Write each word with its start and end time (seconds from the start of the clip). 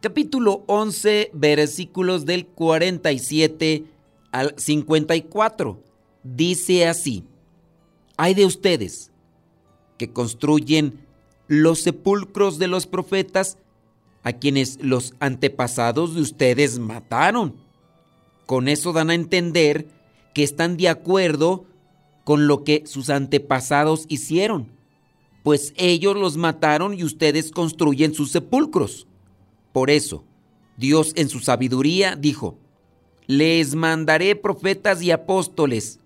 capítulo 0.00 0.64
11, 0.66 1.30
versículos 1.34 2.24
del 2.24 2.46
47 2.46 3.84
al 4.32 4.54
54. 4.56 5.82
Dice 6.22 6.86
así, 6.86 7.24
hay 8.16 8.34
de 8.34 8.46
ustedes 8.46 9.10
que 9.98 10.10
construyen 10.10 11.06
los 11.48 11.80
sepulcros 11.80 12.58
de 12.58 12.68
los 12.68 12.86
profetas 12.86 13.58
a 14.22 14.32
quienes 14.32 14.78
los 14.82 15.14
antepasados 15.20 16.14
de 16.14 16.22
ustedes 16.22 16.78
mataron. 16.78 17.56
Con 18.46 18.68
eso 18.68 18.92
dan 18.92 19.10
a 19.10 19.14
entender 19.14 19.86
que 20.34 20.42
están 20.42 20.76
de 20.76 20.88
acuerdo 20.88 21.64
con 22.24 22.46
lo 22.46 22.64
que 22.64 22.84
sus 22.86 23.10
antepasados 23.10 24.04
hicieron, 24.08 24.68
pues 25.42 25.72
ellos 25.76 26.16
los 26.16 26.36
mataron 26.36 26.94
y 26.94 27.02
ustedes 27.02 27.50
construyen 27.50 28.14
sus 28.14 28.30
sepulcros. 28.30 29.06
Por 29.72 29.90
eso, 29.90 30.24
Dios 30.76 31.12
en 31.16 31.28
su 31.28 31.40
sabiduría 31.40 32.16
dijo, 32.16 32.58
les 33.26 33.74
mandaré 33.74 34.34
profetas 34.34 35.02
y 35.02 35.10
apóstoles, 35.10 36.00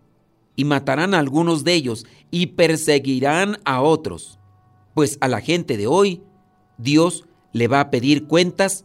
y 0.56 0.64
matarán 0.64 1.14
a 1.14 1.18
algunos 1.18 1.64
de 1.64 1.74
ellos, 1.74 2.06
y 2.30 2.48
perseguirán 2.48 3.58
a 3.64 3.80
otros. 3.80 4.38
Pues 4.94 5.16
a 5.20 5.28
la 5.28 5.40
gente 5.40 5.76
de 5.76 5.86
hoy, 5.86 6.22
Dios 6.76 7.24
le 7.52 7.68
va 7.68 7.80
a 7.80 7.90
pedir 7.90 8.26
cuentas 8.26 8.84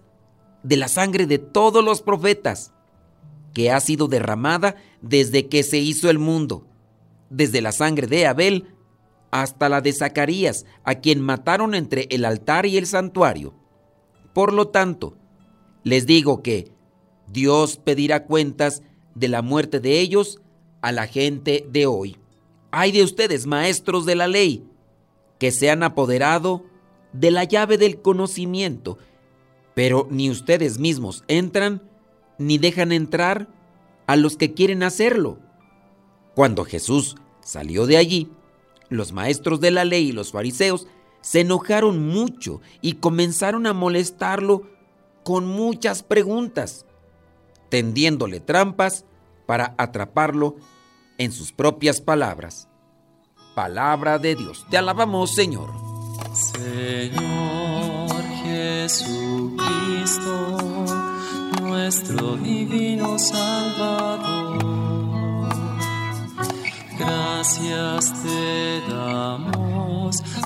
de 0.64 0.78
la 0.78 0.88
sangre 0.88 1.26
de 1.26 1.38
todos 1.40 1.84
los 1.84 2.02
profetas, 2.02 2.72
que 3.54 3.72
ha 3.72 3.80
sido 3.80 4.08
derramada 4.08 4.76
desde 5.02 5.48
que 5.48 5.64
se 5.64 5.80
hizo 5.80 6.10
el 6.10 6.20
mundo, 6.20 6.66
desde 7.30 7.62
la 7.62 7.72
sangre 7.72 8.08
de 8.08 8.28
Abel 8.28 8.68
hasta 9.32 9.70
la 9.70 9.82
de 9.82 9.94
Zacarías, 9.94 10.66
a 10.84 10.96
quien 10.96 11.20
mataron 11.20 11.76
entre 11.76 12.08
el 12.10 12.26
altar 12.26 12.66
y 12.66 12.78
el 12.78 12.88
santuario. 12.88 13.54
Por 14.40 14.54
lo 14.54 14.70
tanto, 14.70 15.18
les 15.84 16.06
digo 16.06 16.42
que 16.42 16.72
Dios 17.28 17.76
pedirá 17.76 18.24
cuentas 18.24 18.84
de 19.14 19.28
la 19.28 19.42
muerte 19.42 19.82
de 19.82 20.00
ellos 20.00 20.40
a 20.80 20.94
la 20.94 21.08
gente 21.08 21.68
de 21.70 21.88
hoy. 21.88 22.16
Hay 22.72 22.94
de 22.94 23.04
ustedes, 23.04 23.48
maestros 23.48 24.06
de 24.06 24.16
la 24.16 24.30
ley, 24.30 24.64
que 25.40 25.52
se 25.52 25.70
han 25.70 25.84
apoderado 25.84 26.64
de 27.12 27.32
la 27.32 27.44
llave 27.44 27.78
del 27.78 28.02
conocimiento, 28.02 28.98
pero 29.74 30.08
ni 30.10 30.30
ustedes 30.30 30.80
mismos 30.80 31.26
entran 31.28 31.84
ni 32.38 32.58
dejan 32.58 32.94
entrar 32.94 33.50
a 34.08 34.16
los 34.16 34.38
que 34.38 34.54
quieren 34.54 34.84
hacerlo. 34.84 35.38
Cuando 36.34 36.64
Jesús 36.64 37.18
salió 37.42 37.88
de 37.88 37.98
allí, 37.98 38.32
los 38.88 39.12
maestros 39.12 39.60
de 39.60 39.72
la 39.72 39.84
ley 39.84 40.08
y 40.08 40.14
los 40.14 40.32
fariseos 40.32 40.88
se 41.22 41.42
enojaron 41.42 42.08
mucho 42.08 42.62
y 42.82 42.94
comenzaron 42.94 43.68
a 43.68 43.74
molestarlo 43.74 44.64
con 45.24 45.46
muchas 45.46 46.02
preguntas, 46.04 46.86
tendiéndole 47.70 48.40
trampas 48.40 49.06
para 49.46 49.76
atraparlo 49.78 50.56
en 51.18 51.32
sus 51.32 51.52
propias 51.52 52.02
palabras. 52.02 52.68
Palabra 53.56 54.18
de 54.18 54.36
Dios. 54.36 54.66
Te 54.70 54.78
alabamos, 54.78 55.36
Señor. 55.36 55.72
Señor 56.34 58.24
Jesucristo, 58.44 59.58
nuestro 61.62 62.38
divino 62.38 63.20
Salvador. 63.20 64.60
Gracias 66.98 68.14
te 68.24 68.82
damos 68.90 69.69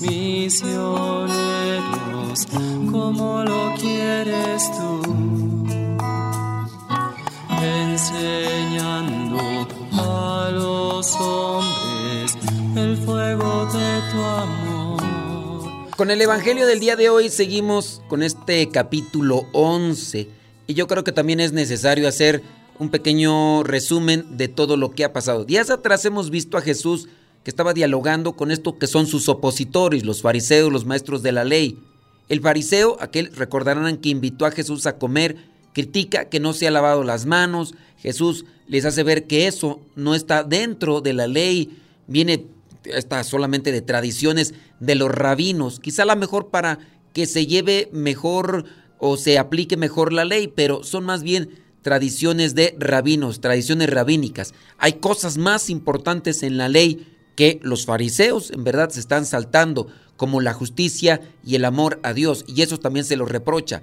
misioneros 0.00 1.36
como 2.90 3.44
lo 3.44 3.74
quieres 3.78 4.70
tú, 4.72 5.02
enseñando 7.62 9.38
a 9.92 10.50
los 10.50 11.14
hombres 11.16 12.38
el 12.74 12.96
fuego 12.96 13.66
de 13.66 14.00
tu 14.10 14.18
amor. 14.18 15.02
Con 15.94 16.10
el 16.10 16.22
Evangelio 16.22 16.66
del 16.66 16.80
día 16.80 16.96
de 16.96 17.10
hoy 17.10 17.28
seguimos 17.28 18.00
con 18.08 18.22
este 18.22 18.70
capítulo 18.70 19.46
11 19.52 20.28
y 20.66 20.74
yo 20.74 20.86
creo 20.86 21.04
que 21.04 21.12
también 21.12 21.40
es 21.40 21.52
necesario 21.52 22.08
hacer 22.08 22.42
un 22.78 22.88
pequeño 22.90 23.62
resumen 23.62 24.38
de 24.38 24.48
todo 24.48 24.78
lo 24.78 24.92
que 24.92 25.04
ha 25.04 25.12
pasado. 25.12 25.44
Días 25.44 25.68
atrás 25.68 26.04
hemos 26.06 26.30
visto 26.30 26.56
a 26.56 26.62
Jesús 26.62 27.08
que 27.46 27.50
estaba 27.50 27.74
dialogando 27.74 28.32
con 28.32 28.50
esto 28.50 28.76
que 28.76 28.88
son 28.88 29.06
sus 29.06 29.28
opositores, 29.28 30.04
los 30.04 30.20
fariseos, 30.20 30.72
los 30.72 30.84
maestros 30.84 31.22
de 31.22 31.30
la 31.30 31.44
ley. 31.44 31.78
El 32.28 32.40
fariseo, 32.40 32.96
aquel 32.98 33.30
recordarán 33.36 33.98
que 33.98 34.08
invitó 34.08 34.46
a 34.46 34.50
Jesús 34.50 34.84
a 34.86 34.98
comer, 34.98 35.36
critica 35.72 36.24
que 36.24 36.40
no 36.40 36.54
se 36.54 36.66
ha 36.66 36.72
lavado 36.72 37.04
las 37.04 37.24
manos. 37.24 37.74
Jesús 37.98 38.46
les 38.66 38.84
hace 38.84 39.04
ver 39.04 39.28
que 39.28 39.46
eso 39.46 39.80
no 39.94 40.16
está 40.16 40.42
dentro 40.42 41.00
de 41.00 41.12
la 41.12 41.28
ley, 41.28 41.78
viene 42.08 42.46
está 42.84 43.22
solamente 43.22 43.70
de 43.70 43.80
tradiciones 43.80 44.52
de 44.80 44.96
los 44.96 45.12
rabinos, 45.12 45.78
quizá 45.78 46.04
la 46.04 46.16
mejor 46.16 46.48
para 46.48 46.80
que 47.12 47.26
se 47.26 47.46
lleve 47.46 47.88
mejor 47.92 48.64
o 48.98 49.16
se 49.16 49.38
aplique 49.38 49.76
mejor 49.76 50.12
la 50.12 50.24
ley, 50.24 50.48
pero 50.48 50.82
son 50.82 51.04
más 51.04 51.22
bien 51.22 51.50
tradiciones 51.82 52.56
de 52.56 52.74
rabinos, 52.80 53.40
tradiciones 53.40 53.88
rabínicas. 53.88 54.52
Hay 54.78 54.94
cosas 54.94 55.38
más 55.38 55.70
importantes 55.70 56.42
en 56.42 56.56
la 56.56 56.68
ley 56.68 57.12
que 57.36 57.60
los 57.62 57.86
fariseos 57.86 58.50
en 58.50 58.64
verdad 58.64 58.90
se 58.90 59.00
están 59.00 59.26
saltando, 59.26 59.88
como 60.16 60.40
la 60.40 60.54
justicia 60.54 61.20
y 61.44 61.54
el 61.54 61.64
amor 61.64 62.00
a 62.02 62.14
Dios, 62.14 62.44
y 62.48 62.62
eso 62.62 62.78
también 62.78 63.04
se 63.04 63.16
los 63.16 63.30
reprocha. 63.30 63.82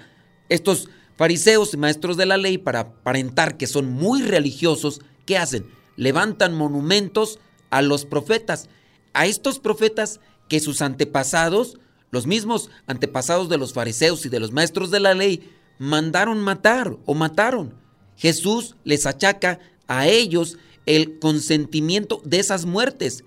Estos 0.50 0.90
fariseos 1.16 1.74
y 1.74 1.78
maestros 1.78 2.18
de 2.18 2.26
la 2.26 2.38
ley, 2.38 2.58
para 2.58 2.80
aparentar 2.82 3.56
que 3.56 3.68
son 3.68 3.92
muy 3.92 4.24
religiosos, 4.24 5.02
¿qué 5.26 5.38
hacen? 5.38 5.66
Levantan 5.96 6.56
monumentos 6.56 7.40
a 7.70 7.82
los 7.82 8.06
profetas, 8.06 8.68
a 9.14 9.28
estos 9.28 9.60
profetas 9.60 10.20
que 10.50 10.60
sus 10.60 10.82
antepasados, 10.82 11.78
los 12.10 12.28
mismos 12.28 12.70
antepasados 12.88 13.50
de 13.50 13.58
los 13.58 13.74
fariseos 13.74 14.26
y 14.26 14.30
de 14.30 14.40
los 14.40 14.52
maestros 14.52 14.92
de 14.92 15.00
la 15.00 15.14
ley, 15.14 15.50
mandaron 15.78 16.40
matar 16.40 16.98
o 17.06 17.14
mataron. 17.14 17.76
Jesús 18.16 18.76
les 18.84 19.06
achaca 19.06 19.60
a 19.88 20.08
ellos 20.08 20.58
el 20.86 21.20
consentimiento 21.20 22.22
de 22.26 22.40
esas 22.40 22.66
muertes. 22.66 23.24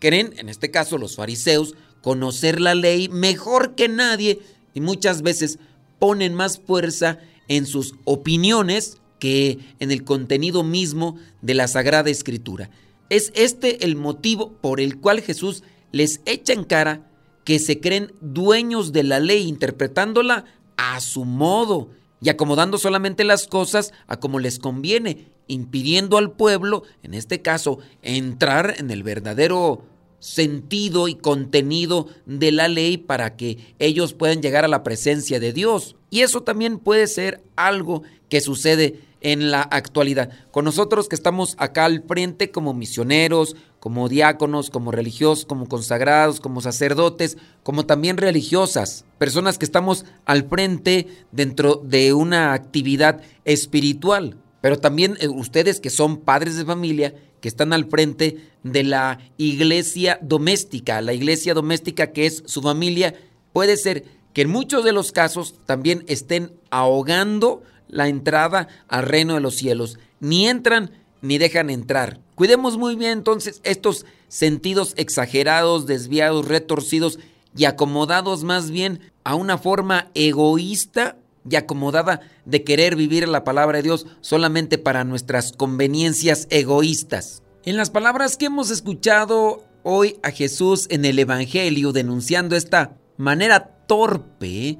Creen, 0.00 0.34
en 0.38 0.48
este 0.48 0.72
caso 0.72 0.98
los 0.98 1.14
fariseos, 1.14 1.74
conocer 2.02 2.60
la 2.60 2.74
ley 2.74 3.08
mejor 3.08 3.76
que 3.76 3.88
nadie 3.88 4.40
y 4.74 4.80
muchas 4.80 5.22
veces 5.22 5.58
ponen 5.98 6.34
más 6.34 6.58
fuerza 6.58 7.18
en 7.46 7.66
sus 7.66 7.94
opiniones 8.04 8.98
que 9.18 9.58
en 9.78 9.92
el 9.92 10.02
contenido 10.02 10.64
mismo 10.64 11.16
de 11.42 11.54
la 11.54 11.68
Sagrada 11.68 12.10
Escritura. 12.10 12.70
Es 13.10 13.30
este 13.36 13.84
el 13.84 13.94
motivo 13.94 14.52
por 14.60 14.80
el 14.80 14.98
cual 14.98 15.20
Jesús 15.20 15.62
les 15.92 16.20
echa 16.24 16.52
en 16.52 16.64
cara 16.64 17.06
que 17.44 17.58
se 17.58 17.80
creen 17.80 18.12
dueños 18.20 18.92
de 18.92 19.02
la 19.02 19.20
ley, 19.20 19.46
interpretándola 19.46 20.44
a 20.76 21.00
su 21.00 21.24
modo 21.24 21.90
y 22.22 22.28
acomodando 22.28 22.78
solamente 22.78 23.24
las 23.24 23.46
cosas 23.46 23.92
a 24.06 24.18
como 24.18 24.38
les 24.38 24.58
conviene, 24.58 25.26
impidiendo 25.46 26.16
al 26.16 26.32
pueblo, 26.32 26.84
en 27.02 27.14
este 27.14 27.42
caso, 27.42 27.78
entrar 28.02 28.76
en 28.78 28.90
el 28.90 29.02
verdadero 29.02 29.84
sentido 30.20 31.08
y 31.08 31.16
contenido 31.16 32.06
de 32.26 32.52
la 32.52 32.68
ley 32.68 32.96
para 32.96 33.36
que 33.36 33.74
ellos 33.78 34.14
puedan 34.14 34.40
llegar 34.42 34.64
a 34.64 34.68
la 34.68 34.84
presencia 34.84 35.40
de 35.40 35.52
Dios. 35.52 35.96
Y 36.10 36.20
eso 36.20 36.42
también 36.42 36.78
puede 36.78 37.06
ser 37.06 37.42
algo 37.56 38.02
que 38.28 38.40
sucede 38.40 39.00
en 39.20 39.50
la 39.50 39.62
actualidad. 39.62 40.30
Con 40.50 40.64
nosotros 40.64 41.08
que 41.08 41.14
estamos 41.14 41.54
acá 41.58 41.84
al 41.84 42.02
frente 42.02 42.50
como 42.50 42.74
misioneros, 42.74 43.56
como 43.78 44.08
diáconos, 44.08 44.70
como 44.70 44.90
religiosos, 44.90 45.44
como 45.44 45.68
consagrados, 45.68 46.40
como 46.40 46.60
sacerdotes, 46.60 47.36
como 47.62 47.86
también 47.86 48.16
religiosas, 48.16 49.04
personas 49.18 49.58
que 49.58 49.64
estamos 49.64 50.04
al 50.24 50.48
frente 50.48 51.06
dentro 51.32 51.76
de 51.84 52.12
una 52.12 52.52
actividad 52.52 53.20
espiritual. 53.44 54.36
Pero 54.60 54.78
también 54.78 55.16
eh, 55.20 55.28
ustedes 55.28 55.80
que 55.80 55.90
son 55.90 56.18
padres 56.18 56.56
de 56.56 56.64
familia, 56.64 57.14
que 57.40 57.48
están 57.48 57.72
al 57.72 57.86
frente 57.86 58.50
de 58.62 58.82
la 58.84 59.18
iglesia 59.36 60.18
doméstica, 60.22 61.00
la 61.00 61.12
iglesia 61.12 61.54
doméstica 61.54 62.12
que 62.12 62.26
es 62.26 62.42
su 62.46 62.62
familia, 62.62 63.14
puede 63.52 63.76
ser 63.76 64.04
que 64.32 64.42
en 64.42 64.50
muchos 64.50 64.84
de 64.84 64.92
los 64.92 65.12
casos 65.12 65.54
también 65.66 66.04
estén 66.06 66.52
ahogando 66.70 67.62
la 67.88 68.08
entrada 68.08 68.68
al 68.88 69.04
reino 69.04 69.34
de 69.34 69.40
los 69.40 69.56
cielos. 69.56 69.98
Ni 70.20 70.48
entran 70.48 70.92
ni 71.22 71.38
dejan 71.38 71.70
entrar. 71.70 72.20
Cuidemos 72.34 72.78
muy 72.78 72.96
bien 72.96 73.12
entonces 73.12 73.60
estos 73.64 74.06
sentidos 74.28 74.94
exagerados, 74.96 75.86
desviados, 75.86 76.46
retorcidos 76.46 77.18
y 77.56 77.64
acomodados 77.64 78.44
más 78.44 78.70
bien 78.70 79.00
a 79.24 79.34
una 79.34 79.58
forma 79.58 80.10
egoísta 80.14 81.16
y 81.48 81.56
acomodada 81.56 82.20
de 82.44 82.64
querer 82.64 82.96
vivir 82.96 83.28
la 83.28 83.44
palabra 83.44 83.78
de 83.78 83.84
Dios 83.84 84.06
solamente 84.20 84.78
para 84.78 85.04
nuestras 85.04 85.52
conveniencias 85.52 86.46
egoístas. 86.50 87.42
En 87.64 87.76
las 87.76 87.90
palabras 87.90 88.36
que 88.36 88.46
hemos 88.46 88.70
escuchado 88.70 89.64
hoy 89.82 90.18
a 90.22 90.30
Jesús 90.30 90.86
en 90.90 91.04
el 91.04 91.18
Evangelio 91.18 91.92
denunciando 91.92 92.56
esta 92.56 92.96
manera 93.16 93.84
torpe 93.86 94.78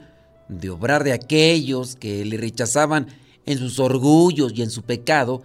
de 0.48 0.70
obrar 0.70 1.04
de 1.04 1.12
aquellos 1.12 1.96
que 1.96 2.24
le 2.24 2.36
rechazaban 2.36 3.08
en 3.46 3.58
sus 3.58 3.78
orgullos 3.78 4.52
y 4.54 4.62
en 4.62 4.70
su 4.70 4.82
pecado, 4.82 5.42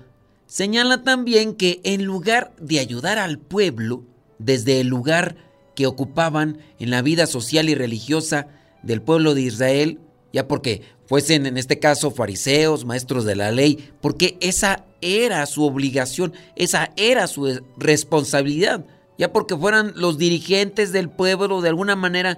señala 0.47 1.03
también 1.03 1.55
que 1.55 1.79
en 1.83 2.05
lugar 2.05 2.53
de 2.59 2.79
ayudar 2.79 3.17
al 3.19 3.39
pueblo 3.39 4.03
desde 4.39 4.81
el 4.81 4.87
lugar 4.87 5.37
que 5.75 5.87
ocupaban 5.87 6.59
en 6.79 6.89
la 6.89 7.01
vida 7.01 7.27
social 7.27 7.69
y 7.69 7.75
religiosa 7.75 8.47
del 8.83 9.01
pueblo 9.01 9.33
de 9.33 9.41
Israel, 9.41 9.99
ya 10.35 10.49
porque 10.49 10.81
fuesen 11.05 11.45
en 11.45 11.57
este 11.57 11.79
caso 11.79 12.11
fariseos, 12.11 12.83
maestros 12.83 13.23
de 13.23 13.37
la 13.37 13.53
ley, 13.53 13.89
porque 14.01 14.37
esa 14.41 14.83
era 14.99 15.45
su 15.45 15.63
obligación, 15.63 16.33
esa 16.57 16.91
era 16.97 17.27
su 17.27 17.61
responsabilidad, 17.77 18.85
ya 19.17 19.31
porque 19.31 19.55
fueran 19.55 19.93
los 19.95 20.17
dirigentes 20.17 20.91
del 20.91 21.09
pueblo 21.09 21.61
de 21.61 21.69
alguna 21.69 21.95
manera, 21.95 22.37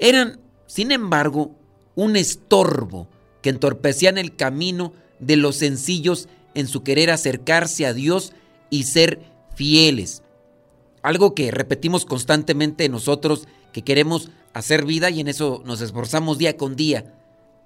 eran, 0.00 0.40
sin 0.66 0.90
embargo, 0.90 1.54
un 1.94 2.16
estorbo 2.16 3.06
que 3.42 3.50
entorpecían 3.50 4.18
el 4.18 4.34
camino 4.34 4.92
de 5.20 5.36
los 5.36 5.54
sencillos 5.54 6.28
en 6.54 6.66
su 6.66 6.82
querer 6.82 7.12
acercarse 7.12 7.86
a 7.86 7.94
Dios 7.94 8.32
y 8.70 8.82
ser 8.82 9.20
fieles. 9.54 10.24
Algo 11.00 11.32
que 11.32 11.52
repetimos 11.52 12.06
constantemente 12.06 12.88
nosotros 12.88 13.46
que 13.72 13.82
queremos 13.82 14.30
hacer 14.52 14.84
vida 14.84 15.10
y 15.10 15.20
en 15.20 15.28
eso 15.28 15.62
nos 15.64 15.80
esforzamos 15.80 16.38
día 16.38 16.56
con 16.56 16.74
día 16.74 17.12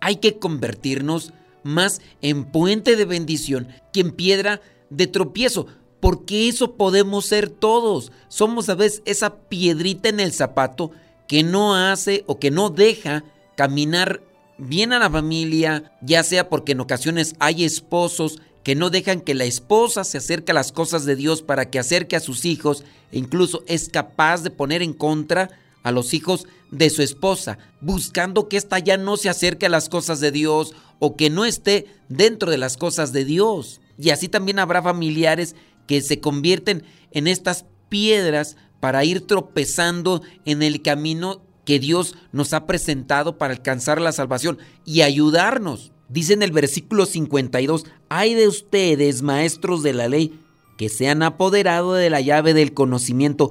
hay 0.01 0.17
que 0.17 0.39
convertirnos 0.39 1.33
más 1.63 2.01
en 2.23 2.45
puente 2.45 2.97
de 2.97 3.05
bendición 3.05 3.69
que 3.93 4.01
en 4.01 4.13
piedra 4.13 4.61
de 4.89 5.07
tropiezo, 5.07 5.67
porque 6.01 6.49
eso 6.49 6.77
podemos 6.77 7.27
ser 7.27 7.49
todos. 7.51 8.13
Somos 8.29 8.69
a 8.69 8.75
veces 8.75 9.03
esa 9.05 9.37
piedrita 9.37 10.09
en 10.09 10.21
el 10.21 10.33
zapato 10.33 10.91
que 11.29 11.43
no 11.43 11.77
hace 11.77 12.25
o 12.27 12.39
que 12.39 12.51
no 12.51 12.71
deja 12.71 13.25
caminar 13.57 14.23
bien 14.59 14.93
a 14.93 14.99
la 14.99 15.11
familia, 15.11 15.93
ya 16.01 16.23
sea 16.23 16.49
porque 16.49 16.73
en 16.73 16.81
ocasiones 16.81 17.35
hay 17.39 17.65
esposos 17.65 18.41
que 18.63 18.75
no 18.75 18.91
dejan 18.91 19.21
que 19.21 19.35
la 19.35 19.45
esposa 19.45 20.05
se 20.05 20.19
acerque 20.19 20.53
a 20.53 20.55
las 20.55 20.73
cosas 20.73 21.05
de 21.05 21.17
Dios 21.17 21.43
para 21.43 21.71
que 21.71 21.79
acerque 21.79 22.17
a 22.17 22.21
sus 22.21 22.45
hijos 22.45 22.85
e 23.11 23.19
incluso 23.19 23.63
es 23.67 23.89
capaz 23.89 24.43
de 24.43 24.51
poner 24.51 24.83
en 24.83 24.93
contra 24.93 25.51
a 25.83 25.93
los 25.93 26.15
hijos 26.15 26.47
de 26.71 26.91
su 26.91 27.03
esposa, 27.03 27.59
buscando 27.81 28.49
que 28.49 28.57
ésta 28.57 28.79
ya 28.79 28.97
no 28.97 29.17
se 29.17 29.29
acerque 29.29 29.67
a 29.67 29.71
las 29.71 29.89
cosas 29.89 30.21
de 30.21 30.31
Dios 30.31 30.75
o 30.99 31.17
que 31.17 31.31
no 31.31 31.45
esté 31.45 31.87
dentro 32.09 32.51
de 32.51 32.59
las 32.59 32.77
cosas 32.77 33.13
de 33.13 33.25
Dios. 33.25 33.81
Y 33.99 34.11
así 34.11 34.29
también 34.29 34.59
habrá 34.59 34.83
familiares 34.83 35.57
que 35.87 36.01
se 36.03 36.21
convierten 36.21 36.85
en 37.11 37.27
estas 37.27 37.65
piedras 37.89 38.57
para 38.79 39.05
ir 39.05 39.27
tropezando 39.27 40.23
en 40.45 40.63
el 40.63 40.83
camino 40.83 41.43
que 41.65 41.79
Dios 41.79 42.15
nos 42.33 42.53
ha 42.53 42.67
presentado 42.67 43.39
para 43.39 43.53
alcanzar 43.53 44.01
la 44.01 44.13
salvación 44.13 44.59
y 44.85 45.03
ayudarnos. 45.03 45.93
Dice 46.09 46.33
en 46.33 46.43
el 46.43 46.51
versículo 46.51 47.07
52, 47.07 47.85
hay 48.09 48.35
de 48.35 48.49
ustedes, 48.49 49.23
maestros 49.23 49.83
de 49.83 49.93
la 49.93 50.09
ley, 50.09 50.41
que 50.77 50.89
se 50.89 51.09
han 51.09 51.23
apoderado 51.23 51.93
de 51.93 52.11
la 52.11 52.21
llave 52.21 52.55
del 52.55 52.73
conocimiento, 52.73 53.51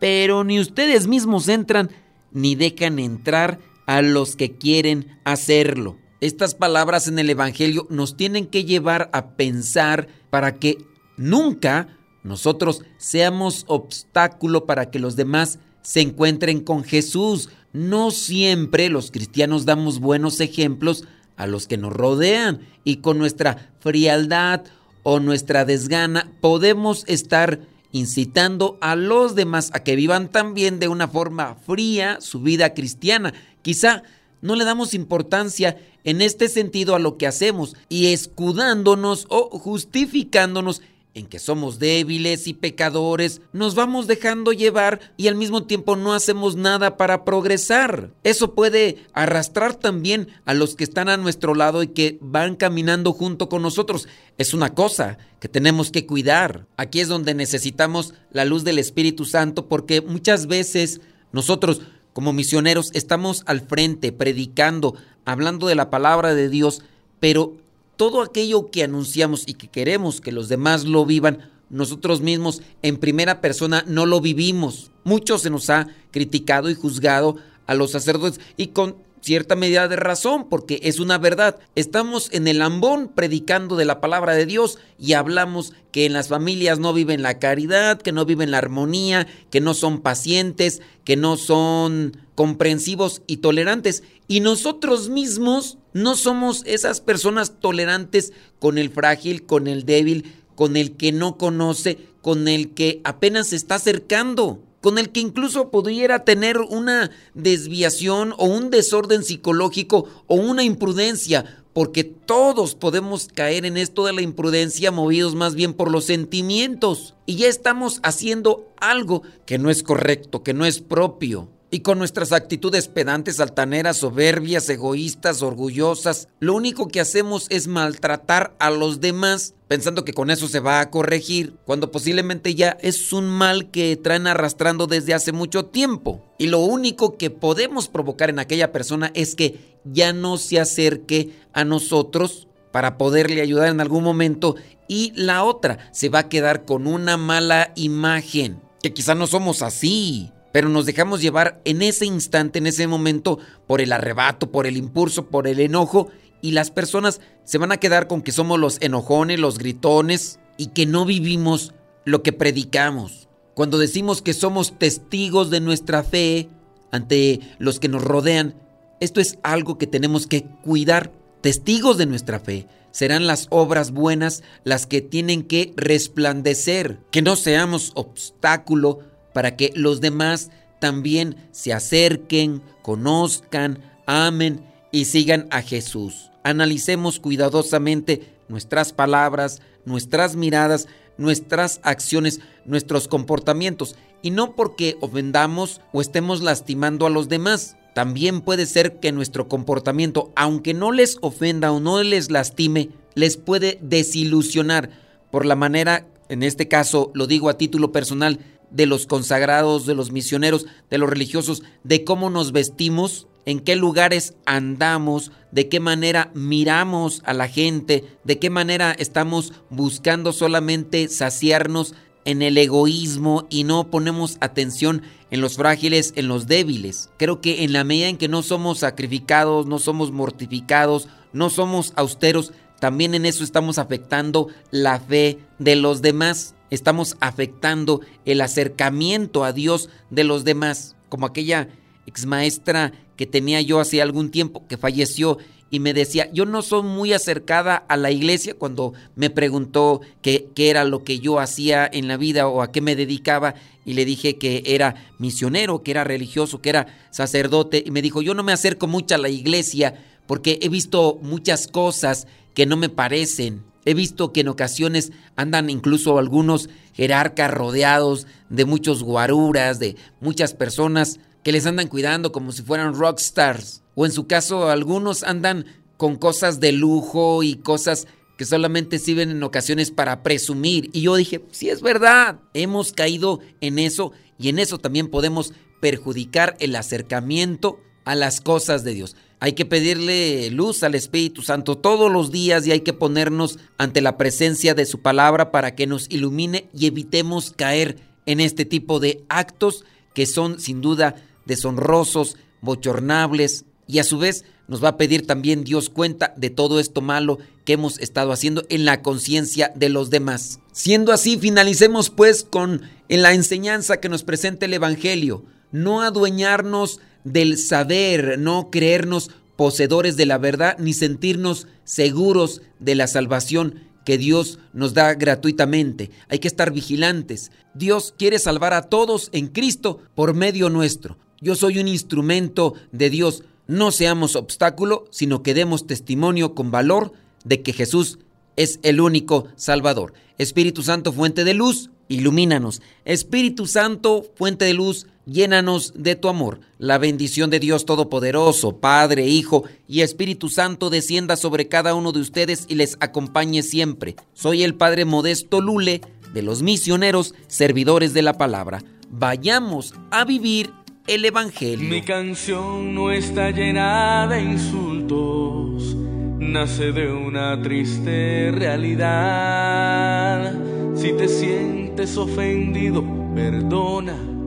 pero 0.00 0.42
ni 0.42 0.58
ustedes 0.58 1.06
mismos 1.06 1.48
entran 1.48 1.90
ni 2.32 2.56
dejan 2.56 2.98
entrar 2.98 3.60
a 3.86 4.02
los 4.02 4.34
que 4.34 4.56
quieren 4.56 5.18
hacerlo. 5.24 5.96
Estas 6.20 6.54
palabras 6.54 7.06
en 7.08 7.18
el 7.18 7.30
Evangelio 7.30 7.86
nos 7.90 8.16
tienen 8.16 8.46
que 8.46 8.64
llevar 8.64 9.08
a 9.12 9.36
pensar 9.36 10.08
para 10.30 10.58
que 10.58 10.78
nunca 11.16 11.88
nosotros 12.22 12.82
seamos 12.98 13.64
obstáculo 13.68 14.66
para 14.66 14.90
que 14.90 14.98
los 14.98 15.16
demás 15.16 15.58
se 15.82 16.00
encuentren 16.00 16.60
con 16.60 16.84
Jesús. 16.84 17.48
No 17.72 18.10
siempre 18.10 18.90
los 18.90 19.10
cristianos 19.10 19.64
damos 19.64 20.00
buenos 20.00 20.40
ejemplos 20.40 21.04
a 21.36 21.46
los 21.46 21.66
que 21.66 21.78
nos 21.78 21.92
rodean 21.92 22.60
y 22.84 22.96
con 22.96 23.18
nuestra 23.18 23.72
frialdad 23.80 24.64
o 25.02 25.20
nuestra 25.20 25.64
desgana 25.64 26.30
podemos 26.40 27.04
estar 27.06 27.60
incitando 27.92 28.78
a 28.80 28.96
los 28.96 29.34
demás 29.34 29.70
a 29.72 29.80
que 29.80 29.96
vivan 29.96 30.30
también 30.30 30.78
de 30.78 30.88
una 30.88 31.08
forma 31.08 31.54
fría 31.54 32.18
su 32.20 32.40
vida 32.40 32.74
cristiana. 32.74 33.34
Quizá 33.62 34.02
no 34.42 34.54
le 34.56 34.64
damos 34.64 34.94
importancia 34.94 35.76
en 36.04 36.22
este 36.22 36.48
sentido 36.48 36.94
a 36.94 36.98
lo 36.98 37.18
que 37.18 37.26
hacemos 37.26 37.76
y 37.88 38.12
escudándonos 38.12 39.26
o 39.28 39.50
justificándonos 39.58 40.82
en 41.14 41.26
que 41.26 41.38
somos 41.38 41.78
débiles 41.78 42.46
y 42.46 42.54
pecadores, 42.54 43.40
nos 43.52 43.74
vamos 43.74 44.06
dejando 44.06 44.52
llevar 44.52 45.00
y 45.16 45.28
al 45.28 45.34
mismo 45.34 45.64
tiempo 45.64 45.96
no 45.96 46.14
hacemos 46.14 46.56
nada 46.56 46.96
para 46.96 47.24
progresar. 47.24 48.10
Eso 48.22 48.54
puede 48.54 49.04
arrastrar 49.12 49.74
también 49.74 50.28
a 50.44 50.54
los 50.54 50.76
que 50.76 50.84
están 50.84 51.08
a 51.08 51.16
nuestro 51.16 51.54
lado 51.54 51.82
y 51.82 51.88
que 51.88 52.18
van 52.20 52.54
caminando 52.54 53.12
junto 53.12 53.48
con 53.48 53.62
nosotros. 53.62 54.06
Es 54.38 54.54
una 54.54 54.74
cosa 54.74 55.18
que 55.40 55.48
tenemos 55.48 55.90
que 55.90 56.06
cuidar. 56.06 56.66
Aquí 56.76 57.00
es 57.00 57.08
donde 57.08 57.34
necesitamos 57.34 58.14
la 58.30 58.44
luz 58.44 58.62
del 58.62 58.78
Espíritu 58.78 59.24
Santo 59.24 59.66
porque 59.66 60.00
muchas 60.00 60.46
veces 60.46 61.00
nosotros 61.32 61.82
como 62.12 62.32
misioneros 62.32 62.90
estamos 62.94 63.42
al 63.46 63.60
frente 63.60 64.12
predicando, 64.12 64.94
hablando 65.24 65.66
de 65.66 65.74
la 65.74 65.90
palabra 65.90 66.34
de 66.34 66.48
Dios, 66.48 66.82
pero 67.20 67.56
todo 68.00 68.22
aquello 68.22 68.70
que 68.70 68.82
anunciamos 68.82 69.42
y 69.46 69.52
que 69.52 69.68
queremos 69.68 70.22
que 70.22 70.32
los 70.32 70.48
demás 70.48 70.86
lo 70.86 71.04
vivan, 71.04 71.50
nosotros 71.68 72.22
mismos 72.22 72.62
en 72.80 72.96
primera 72.96 73.42
persona 73.42 73.84
no 73.86 74.06
lo 74.06 74.22
vivimos. 74.22 74.90
Mucho 75.04 75.36
se 75.36 75.50
nos 75.50 75.68
ha 75.68 75.86
criticado 76.10 76.70
y 76.70 76.74
juzgado 76.74 77.36
a 77.66 77.74
los 77.74 77.90
sacerdotes 77.90 78.40
y 78.56 78.68
con 78.68 78.96
cierta 79.20 79.56
medida 79.56 79.88
de 79.88 79.96
razón, 79.96 80.48
porque 80.48 80.80
es 80.82 80.98
una 80.98 81.18
verdad. 81.18 81.58
Estamos 81.74 82.28
en 82.32 82.48
el 82.48 82.62
ambón 82.62 83.08
predicando 83.08 83.76
de 83.76 83.84
la 83.84 84.00
palabra 84.00 84.34
de 84.34 84.46
Dios 84.46 84.78
y 84.98 85.12
hablamos 85.12 85.72
que 85.92 86.06
en 86.06 86.12
las 86.12 86.28
familias 86.28 86.78
no 86.78 86.92
viven 86.92 87.22
la 87.22 87.38
caridad, 87.38 88.00
que 88.00 88.12
no 88.12 88.24
viven 88.24 88.50
la 88.50 88.58
armonía, 88.58 89.26
que 89.50 89.60
no 89.60 89.74
son 89.74 90.00
pacientes, 90.00 90.80
que 91.04 91.16
no 91.16 91.36
son 91.36 92.16
comprensivos 92.34 93.22
y 93.26 93.38
tolerantes. 93.38 94.02
Y 94.28 94.40
nosotros 94.40 95.08
mismos 95.08 95.78
no 95.92 96.14
somos 96.14 96.62
esas 96.66 97.00
personas 97.00 97.60
tolerantes 97.60 98.32
con 98.58 98.78
el 98.78 98.90
frágil, 98.90 99.44
con 99.44 99.66
el 99.66 99.84
débil, 99.84 100.34
con 100.54 100.76
el 100.76 100.96
que 100.96 101.12
no 101.12 101.36
conoce, 101.36 101.98
con 102.22 102.48
el 102.48 102.74
que 102.74 103.00
apenas 103.04 103.48
se 103.48 103.56
está 103.56 103.76
acercando 103.76 104.62
con 104.80 104.98
el 104.98 105.10
que 105.10 105.20
incluso 105.20 105.70
pudiera 105.70 106.24
tener 106.24 106.58
una 106.58 107.10
desviación 107.34 108.34
o 108.38 108.46
un 108.46 108.70
desorden 108.70 109.22
psicológico 109.22 110.06
o 110.26 110.36
una 110.36 110.64
imprudencia, 110.64 111.62
porque 111.72 112.04
todos 112.04 112.74
podemos 112.74 113.28
caer 113.28 113.64
en 113.64 113.76
esto 113.76 114.04
de 114.06 114.12
la 114.12 114.22
imprudencia 114.22 114.90
movidos 114.90 115.34
más 115.34 115.54
bien 115.54 115.74
por 115.74 115.90
los 115.90 116.04
sentimientos 116.04 117.14
y 117.26 117.36
ya 117.36 117.48
estamos 117.48 118.00
haciendo 118.02 118.68
algo 118.78 119.22
que 119.46 119.58
no 119.58 119.70
es 119.70 119.82
correcto, 119.82 120.42
que 120.42 120.54
no 120.54 120.66
es 120.66 120.80
propio. 120.80 121.48
Y 121.70 121.80
con 121.80 121.98
nuestras 121.98 122.32
actitudes 122.32 122.88
pedantes, 122.88 123.38
altaneras, 123.38 123.98
soberbias, 123.98 124.68
egoístas, 124.68 125.42
orgullosas, 125.42 126.28
lo 126.40 126.54
único 126.54 126.88
que 126.88 127.00
hacemos 127.00 127.46
es 127.48 127.68
maltratar 127.68 128.54
a 128.58 128.70
los 128.70 129.00
demás 129.00 129.54
pensando 129.70 130.04
que 130.04 130.12
con 130.12 130.30
eso 130.30 130.48
se 130.48 130.58
va 130.58 130.80
a 130.80 130.90
corregir, 130.90 131.54
cuando 131.64 131.92
posiblemente 131.92 132.56
ya 132.56 132.76
es 132.80 133.12
un 133.12 133.28
mal 133.28 133.70
que 133.70 133.96
traen 133.96 134.26
arrastrando 134.26 134.88
desde 134.88 135.14
hace 135.14 135.30
mucho 135.30 135.66
tiempo. 135.66 136.34
Y 136.38 136.48
lo 136.48 136.58
único 136.58 137.16
que 137.16 137.30
podemos 137.30 137.86
provocar 137.86 138.30
en 138.30 138.40
aquella 138.40 138.72
persona 138.72 139.12
es 139.14 139.36
que 139.36 139.78
ya 139.84 140.12
no 140.12 140.38
se 140.38 140.58
acerque 140.58 141.30
a 141.52 141.64
nosotros 141.64 142.48
para 142.72 142.98
poderle 142.98 143.42
ayudar 143.42 143.68
en 143.68 143.80
algún 143.80 144.02
momento 144.02 144.56
y 144.88 145.12
la 145.14 145.44
otra 145.44 145.78
se 145.92 146.08
va 146.08 146.18
a 146.18 146.28
quedar 146.28 146.64
con 146.64 146.88
una 146.88 147.16
mala 147.16 147.70
imagen, 147.76 148.60
que 148.82 148.92
quizá 148.92 149.14
no 149.14 149.28
somos 149.28 149.62
así, 149.62 150.32
pero 150.52 150.68
nos 150.68 150.86
dejamos 150.86 151.20
llevar 151.20 151.60
en 151.64 151.82
ese 151.82 152.06
instante, 152.06 152.58
en 152.58 152.66
ese 152.66 152.86
momento, 152.86 153.38
por 153.66 153.80
el 153.80 153.92
arrebato, 153.92 154.50
por 154.50 154.66
el 154.66 154.76
impulso, 154.76 155.26
por 155.28 155.46
el 155.46 155.60
enojo, 155.60 156.08
y 156.42 156.52
las 156.52 156.70
personas 156.70 157.20
se 157.44 157.58
van 157.58 157.72
a 157.72 157.76
quedar 157.76 158.06
con 158.06 158.22
que 158.22 158.32
somos 158.32 158.58
los 158.58 158.80
enojones, 158.80 159.38
los 159.38 159.58
gritones, 159.58 160.40
y 160.56 160.68
que 160.68 160.86
no 160.86 161.04
vivimos 161.04 161.72
lo 162.04 162.22
que 162.22 162.32
predicamos. 162.32 163.28
Cuando 163.54 163.78
decimos 163.78 164.22
que 164.22 164.34
somos 164.34 164.78
testigos 164.78 165.50
de 165.50 165.60
nuestra 165.60 166.02
fe 166.02 166.48
ante 166.90 167.40
los 167.58 167.80
que 167.80 167.88
nos 167.88 168.02
rodean, 168.02 168.54
esto 169.00 169.20
es 169.20 169.38
algo 169.42 169.78
que 169.78 169.86
tenemos 169.86 170.26
que 170.26 170.44
cuidar. 170.62 171.12
Testigos 171.40 171.96
de 171.96 172.06
nuestra 172.06 172.40
fe 172.40 172.66
serán 172.90 173.26
las 173.26 173.46
obras 173.50 173.92
buenas 173.92 174.42
las 174.64 174.86
que 174.86 175.00
tienen 175.00 175.42
que 175.44 175.72
resplandecer, 175.76 177.00
que 177.10 177.22
no 177.22 177.36
seamos 177.36 177.92
obstáculo 177.94 179.00
para 179.32 179.56
que 179.56 179.72
los 179.74 180.00
demás 180.00 180.50
también 180.78 181.36
se 181.52 181.72
acerquen, 181.72 182.62
conozcan, 182.82 183.78
amen 184.06 184.64
y 184.90 185.04
sigan 185.04 185.46
a 185.50 185.62
Jesús. 185.62 186.30
Analicemos 186.42 187.20
cuidadosamente 187.20 188.34
nuestras 188.48 188.92
palabras, 188.92 189.60
nuestras 189.84 190.36
miradas, 190.36 190.88
nuestras 191.16 191.80
acciones, 191.82 192.40
nuestros 192.64 193.08
comportamientos, 193.08 193.94
y 194.22 194.30
no 194.30 194.54
porque 194.54 194.96
ofendamos 195.00 195.80
o 195.92 196.00
estemos 196.00 196.42
lastimando 196.42 197.06
a 197.06 197.10
los 197.10 197.28
demás. 197.28 197.76
También 197.94 198.40
puede 198.40 198.66
ser 198.66 199.00
que 199.00 199.12
nuestro 199.12 199.48
comportamiento, 199.48 200.32
aunque 200.36 200.74
no 200.74 200.92
les 200.92 201.18
ofenda 201.20 201.72
o 201.72 201.80
no 201.80 202.02
les 202.02 202.30
lastime, 202.30 202.90
les 203.14 203.36
puede 203.36 203.78
desilusionar 203.82 204.90
por 205.30 205.44
la 205.44 205.56
manera, 205.56 206.06
en 206.28 206.42
este 206.42 206.68
caso 206.68 207.10
lo 207.14 207.26
digo 207.26 207.48
a 207.48 207.58
título 207.58 207.92
personal, 207.92 208.38
de 208.70 208.86
los 208.86 209.06
consagrados, 209.06 209.86
de 209.86 209.94
los 209.94 210.12
misioneros, 210.12 210.66
de 210.90 210.98
los 210.98 211.10
religiosos, 211.10 211.62
de 211.84 212.04
cómo 212.04 212.30
nos 212.30 212.52
vestimos, 212.52 213.26
en 213.46 213.60
qué 213.60 213.76
lugares 213.76 214.34
andamos, 214.46 215.32
de 215.50 215.68
qué 215.68 215.80
manera 215.80 216.30
miramos 216.34 217.22
a 217.24 217.32
la 217.32 217.48
gente, 217.48 218.04
de 218.24 218.38
qué 218.38 218.50
manera 218.50 218.92
estamos 218.92 219.52
buscando 219.70 220.32
solamente 220.32 221.08
saciarnos 221.08 221.94
en 222.24 222.42
el 222.42 222.58
egoísmo 222.58 223.46
y 223.48 223.64
no 223.64 223.90
ponemos 223.90 224.36
atención 224.40 225.02
en 225.30 225.40
los 225.40 225.56
frágiles, 225.56 226.12
en 226.16 226.28
los 226.28 226.46
débiles. 226.46 227.10
Creo 227.16 227.40
que 227.40 227.64
en 227.64 227.72
la 227.72 227.84
medida 227.84 228.08
en 228.08 228.18
que 228.18 228.28
no 228.28 228.42
somos 228.42 228.80
sacrificados, 228.80 229.66
no 229.66 229.78
somos 229.78 230.12
mortificados, 230.12 231.08
no 231.32 231.50
somos 231.50 231.92
austeros, 231.96 232.52
también 232.78 233.14
en 233.14 233.26
eso 233.26 233.44
estamos 233.44 233.78
afectando 233.78 234.48
la 234.70 234.98
fe 235.00 235.38
de 235.58 235.76
los 235.76 236.02
demás 236.02 236.54
estamos 236.70 237.16
afectando 237.20 238.00
el 238.24 238.40
acercamiento 238.40 239.44
a 239.44 239.52
Dios 239.52 239.88
de 240.10 240.24
los 240.24 240.44
demás, 240.44 240.96
como 241.08 241.26
aquella 241.26 241.68
ex 242.06 242.26
maestra 242.26 242.92
que 243.16 243.26
tenía 243.26 243.60
yo 243.60 243.80
hace 243.80 244.00
algún 244.00 244.30
tiempo 244.30 244.66
que 244.66 244.76
falleció 244.76 245.38
y 245.70 245.78
me 245.78 245.94
decía, 245.94 246.28
yo 246.32 246.46
no 246.46 246.62
soy 246.62 246.82
muy 246.82 247.12
acercada 247.12 247.76
a 247.76 247.96
la 247.96 248.10
iglesia 248.10 248.54
cuando 248.54 248.92
me 249.14 249.30
preguntó 249.30 250.00
qué, 250.20 250.48
qué, 250.54 250.68
era 250.68 250.84
lo 250.84 251.04
que 251.04 251.20
yo 251.20 251.38
hacía 251.38 251.88
en 251.90 252.08
la 252.08 252.16
vida 252.16 252.48
o 252.48 252.60
a 252.60 252.72
qué 252.72 252.80
me 252.80 252.96
dedicaba 252.96 253.54
y 253.84 253.92
le 253.92 254.04
dije 254.04 254.36
que 254.36 254.64
era 254.66 254.96
misionero, 255.18 255.82
que 255.82 255.92
era 255.92 256.02
religioso, 256.02 256.60
que 256.60 256.70
era 256.70 256.86
sacerdote 257.10 257.84
y 257.86 257.92
me 257.92 258.02
dijo, 258.02 258.20
yo 258.20 258.34
no 258.34 258.42
me 258.42 258.52
acerco 258.52 258.88
mucho 258.88 259.14
a 259.14 259.18
la 259.18 259.28
iglesia 259.28 259.94
porque 260.26 260.58
he 260.62 260.68
visto 260.68 261.18
muchas 261.22 261.68
cosas 261.68 262.26
que 262.54 262.66
no 262.66 262.76
me 262.76 262.88
parecen. 262.88 263.62
He 263.84 263.94
visto 263.94 264.32
que 264.32 264.40
en 264.40 264.48
ocasiones 264.48 265.12
andan 265.36 265.70
incluso 265.70 266.18
algunos 266.18 266.68
jerarcas 266.92 267.50
rodeados 267.50 268.26
de 268.48 268.64
muchos 268.64 269.02
guaruras, 269.02 269.78
de 269.78 269.96
muchas 270.20 270.54
personas 270.54 271.18
que 271.42 271.52
les 271.52 271.66
andan 271.66 271.88
cuidando 271.88 272.32
como 272.32 272.52
si 272.52 272.62
fueran 272.62 272.94
rockstars. 272.94 273.82
O 273.94 274.06
en 274.06 274.12
su 274.12 274.26
caso 274.26 274.68
algunos 274.68 275.22
andan 275.22 275.64
con 275.96 276.16
cosas 276.16 276.60
de 276.60 276.72
lujo 276.72 277.42
y 277.42 277.56
cosas 277.56 278.06
que 278.36 278.46
solamente 278.46 278.98
sirven 278.98 279.30
en 279.30 279.42
ocasiones 279.42 279.90
para 279.90 280.22
presumir. 280.22 280.88
Y 280.92 281.02
yo 281.02 281.16
dije, 281.16 281.44
sí 281.50 281.68
es 281.68 281.82
verdad, 281.82 282.40
hemos 282.54 282.92
caído 282.92 283.40
en 283.60 283.78
eso 283.78 284.12
y 284.38 284.48
en 284.48 284.58
eso 284.58 284.78
también 284.78 285.08
podemos 285.08 285.52
perjudicar 285.80 286.56
el 286.58 286.76
acercamiento 286.76 287.80
a 288.04 288.14
las 288.14 288.40
cosas 288.40 288.84
de 288.84 288.94
Dios. 288.94 289.16
Hay 289.40 289.54
que 289.54 289.64
pedirle 289.64 290.50
luz 290.50 290.82
al 290.82 290.94
Espíritu 290.94 291.42
Santo 291.42 291.78
todos 291.78 292.12
los 292.12 292.30
días 292.30 292.66
y 292.66 292.72
hay 292.72 292.80
que 292.80 292.92
ponernos 292.92 293.58
ante 293.78 294.00
la 294.02 294.18
presencia 294.18 294.74
de 294.74 294.84
su 294.84 295.00
palabra 295.00 295.50
para 295.50 295.74
que 295.74 295.86
nos 295.86 296.06
ilumine 296.10 296.68
y 296.74 296.86
evitemos 296.86 297.52
caer 297.56 297.96
en 298.26 298.40
este 298.40 298.64
tipo 298.64 299.00
de 299.00 299.24
actos 299.28 299.84
que 300.14 300.26
son 300.26 300.60
sin 300.60 300.82
duda 300.82 301.16
deshonrosos, 301.46 302.36
bochornables 302.60 303.64
y 303.86 303.98
a 303.98 304.04
su 304.04 304.18
vez 304.18 304.44
nos 304.68 304.84
va 304.84 304.90
a 304.90 304.96
pedir 304.96 305.26
también 305.26 305.64
Dios 305.64 305.90
cuenta 305.90 306.32
de 306.36 306.48
todo 306.48 306.78
esto 306.78 307.00
malo 307.00 307.38
que 307.64 307.72
hemos 307.72 307.98
estado 307.98 308.30
haciendo 308.30 308.64
en 308.68 308.84
la 308.84 309.02
conciencia 309.02 309.72
de 309.74 309.88
los 309.88 310.10
demás. 310.10 310.60
Siendo 310.70 311.12
así, 311.12 311.36
finalicemos 311.38 312.08
pues 312.08 312.44
con 312.44 312.82
en 313.08 313.22
la 313.22 313.34
enseñanza 313.34 313.98
que 313.98 314.08
nos 314.08 314.22
presenta 314.22 314.66
el 314.66 314.74
Evangelio, 314.74 315.44
no 315.72 316.02
adueñarnos 316.02 317.00
del 317.24 317.58
saber, 317.58 318.38
no 318.38 318.70
creernos 318.70 319.30
poseedores 319.56 320.16
de 320.16 320.26
la 320.26 320.38
verdad 320.38 320.76
ni 320.78 320.94
sentirnos 320.94 321.66
seguros 321.84 322.62
de 322.78 322.94
la 322.94 323.06
salvación 323.06 323.74
que 324.04 324.18
Dios 324.18 324.58
nos 324.72 324.94
da 324.94 325.14
gratuitamente. 325.14 326.10
Hay 326.28 326.38
que 326.38 326.48
estar 326.48 326.72
vigilantes. 326.72 327.52
Dios 327.74 328.14
quiere 328.16 328.38
salvar 328.38 328.72
a 328.72 328.82
todos 328.82 329.28
en 329.32 329.48
Cristo 329.48 330.00
por 330.14 330.34
medio 330.34 330.70
nuestro. 330.70 331.18
Yo 331.40 331.54
soy 331.54 331.78
un 331.78 331.88
instrumento 331.88 332.74
de 332.92 333.10
Dios. 333.10 333.44
No 333.66 333.92
seamos 333.92 334.36
obstáculo, 334.36 335.04
sino 335.10 335.42
que 335.42 335.54
demos 335.54 335.86
testimonio 335.86 336.54
con 336.54 336.70
valor 336.70 337.12
de 337.44 337.62
que 337.62 337.72
Jesús 337.72 338.18
es 338.56 338.80
el 338.82 339.00
único 339.00 339.46
Salvador. 339.56 340.12
Espíritu 340.38 340.82
Santo, 340.82 341.12
fuente 341.12 341.44
de 341.44 341.54
luz, 341.54 341.90
ilumínanos. 342.08 342.82
Espíritu 343.04 343.66
Santo, 343.66 344.26
fuente 344.34 344.64
de 344.64 344.74
luz, 344.74 345.06
llénanos 345.30 345.92
de 345.94 346.16
tu 346.16 346.28
amor. 346.28 346.60
La 346.78 346.98
bendición 346.98 347.50
de 347.50 347.60
Dios 347.60 347.86
Todopoderoso, 347.86 348.78
Padre, 348.78 349.26
Hijo 349.26 349.64
y 349.88 350.00
Espíritu 350.00 350.48
Santo 350.48 350.90
descienda 350.90 351.36
sobre 351.36 351.68
cada 351.68 351.94
uno 351.94 352.12
de 352.12 352.20
ustedes 352.20 352.66
y 352.68 352.74
les 352.74 352.96
acompañe 353.00 353.62
siempre. 353.62 354.16
Soy 354.34 354.62
el 354.62 354.74
Padre 354.74 355.04
Modesto 355.04 355.60
Lule 355.60 356.00
de 356.34 356.42
los 356.42 356.62
misioneros, 356.62 357.34
servidores 357.46 358.12
de 358.12 358.22
la 358.22 358.34
palabra. 358.34 358.82
Vayamos 359.08 359.94
a 360.10 360.24
vivir 360.24 360.72
el 361.06 361.24
Evangelio. 361.24 361.88
Mi 361.88 362.02
canción 362.02 362.94
no 362.94 363.10
está 363.10 363.50
llena 363.50 364.28
de 364.28 364.42
insultos, 364.42 365.96
nace 366.38 366.92
de 366.92 367.12
una 367.12 367.60
triste 367.62 368.52
realidad. 368.52 370.54
Si 370.94 371.12
te 371.12 371.28
sientes 371.28 372.16
ofendido, 372.16 373.04
perdona 373.34 374.39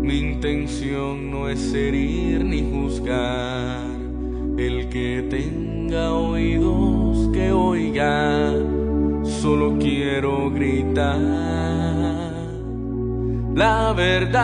mi 0.00 0.18
intención 0.18 1.30
no 1.30 1.48
es 1.48 1.72
herir 1.74 2.44
ni 2.44 2.62
juzgar. 2.62 3.86
El 4.56 4.88
que 4.88 5.26
tenga 5.30 6.12
oídos 6.12 7.28
que 7.32 7.52
oiga, 7.52 8.52
solo 9.22 9.78
quiero 9.78 10.50
gritar 10.50 11.58
la 13.58 13.92
verdad. 13.92 14.38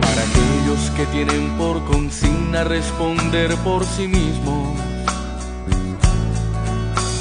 Para 0.00 0.22
aquellos 0.22 0.90
que 0.96 1.04
tienen 1.12 1.56
por 1.58 1.84
consigna 1.84 2.64
responder 2.64 3.54
por 3.56 3.84
sí 3.84 4.08
mismos 4.08 4.65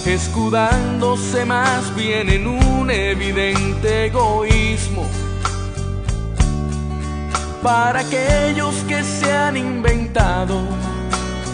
escudándose 0.05 1.45
más 1.45 1.95
bien 1.95 2.29
en 2.29 2.47
un 2.47 2.91
evidente 2.91 4.05
egoísmo. 4.05 5.07
Para 7.63 8.01
aquellos 8.01 8.75
que 8.87 9.03
se 9.03 9.31
han 9.31 9.57
inventado 9.57 10.59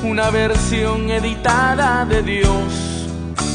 una 0.03 0.29
versión 0.29 1.09
editada 1.09 2.05
de 2.05 2.21
Dios, 2.21 3.07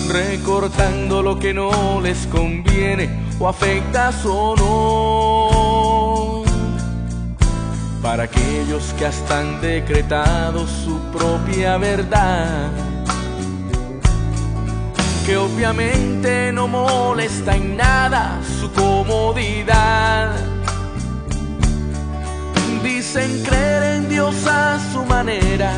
recortando 0.08 1.22
lo 1.22 1.38
que 1.38 1.52
no 1.52 2.00
les 2.00 2.26
conviene 2.28 3.10
o 3.38 3.48
afecta 3.48 4.10
su 4.12 4.32
honor. 4.32 5.76
Para 8.00 8.22
aquellos 8.22 8.94
que 8.98 9.04
hasta 9.04 9.40
han 9.40 9.60
decretado 9.60 10.66
su 10.66 10.98
propia 11.12 11.76
verdad, 11.76 12.70
que 15.26 15.36
obviamente 15.36 16.52
no 16.52 16.68
molesta 16.68 17.56
en 17.56 17.76
nada 17.76 18.40
su 18.60 18.70
comodidad. 18.70 20.36
Dicen 22.84 23.42
creer 23.42 23.82
en 23.96 24.08
Dios 24.08 24.46
a 24.46 24.78
su 24.92 25.04
manera 25.04 25.72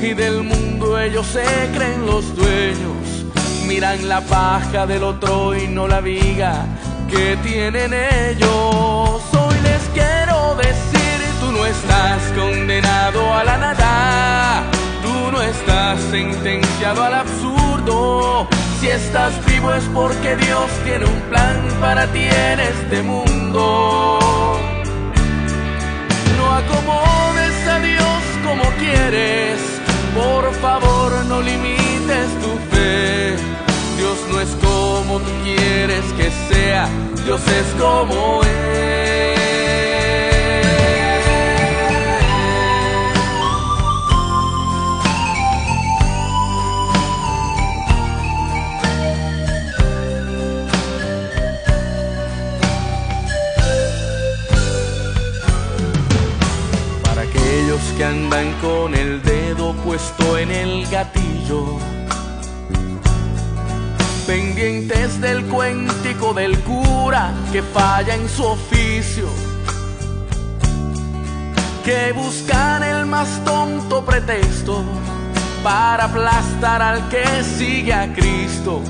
y 0.00 0.14
del 0.14 0.42
mundo 0.42 0.98
ellos 0.98 1.26
se 1.26 1.44
creen 1.74 2.06
los 2.06 2.34
dueños. 2.34 3.26
Miran 3.66 4.08
la 4.08 4.22
paja 4.22 4.86
del 4.86 5.02
otro 5.02 5.54
y 5.54 5.68
no 5.68 5.86
la 5.86 6.00
viga 6.00 6.64
que 7.10 7.36
tienen 7.42 7.92
ellos. 7.92 9.20
Hoy 9.34 9.56
les 9.62 9.82
quiero 9.92 10.54
decir, 10.54 11.18
tú 11.40 11.52
no 11.52 11.66
estás 11.66 12.22
condenado 12.34 13.34
a 13.34 13.44
la 13.44 13.58
nada, 13.58 14.62
no 15.38 15.44
estás 15.44 16.00
sentenciado 16.10 17.04
al 17.04 17.14
absurdo. 17.14 18.48
Si 18.80 18.88
estás 18.88 19.32
vivo 19.46 19.72
es 19.72 19.84
porque 19.94 20.36
Dios 20.36 20.68
tiene 20.84 21.04
un 21.04 21.20
plan 21.30 21.56
para 21.80 22.06
ti 22.08 22.24
en 22.24 22.60
este 22.60 23.02
mundo. 23.02 24.18
No 26.38 26.46
acomodes 26.60 27.68
a 27.68 27.78
Dios 27.78 28.22
como 28.44 28.64
quieres 28.78 29.60
por 30.14 30.52
favor 30.54 31.24
no 31.26 31.40
limites 31.40 32.28
tu 32.42 32.52
fe. 32.72 33.36
Dios 33.96 34.18
no 34.30 34.40
es 34.40 34.50
como 34.66 35.20
tú 35.20 35.30
quieres 35.44 36.04
que 36.16 36.30
sea, 36.52 36.88
Dios 37.24 37.40
es 37.46 37.66
como 37.80 38.42
es. 38.42 38.57
En 68.10 68.28
su 68.28 68.44
oficio, 68.44 69.26
que 71.84 72.12
buscan 72.12 72.82
el 72.82 73.06
más 73.06 73.44
tonto 73.44 74.04
pretexto 74.04 74.82
para 75.62 76.04
aplastar 76.04 76.80
al 76.80 77.08
que 77.08 77.24
sigue 77.44 77.92
a 77.92 78.12
Cristo, 78.14 78.80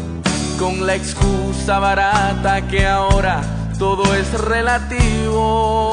con 0.58 0.86
la 0.86 0.94
excusa 0.94 1.78
barata 1.78 2.66
que 2.68 2.86
ahora 2.86 3.42
todo 3.78 4.14
es 4.14 4.32
relativo. 4.40 5.92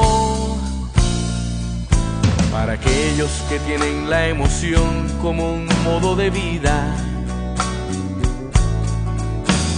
Para 2.52 2.74
aquellos 2.74 3.30
que 3.48 3.58
tienen 3.60 4.08
la 4.08 4.28
emoción 4.28 5.08
como 5.20 5.52
un 5.52 5.66
modo 5.84 6.16
de 6.16 6.30
vida, 6.30 6.94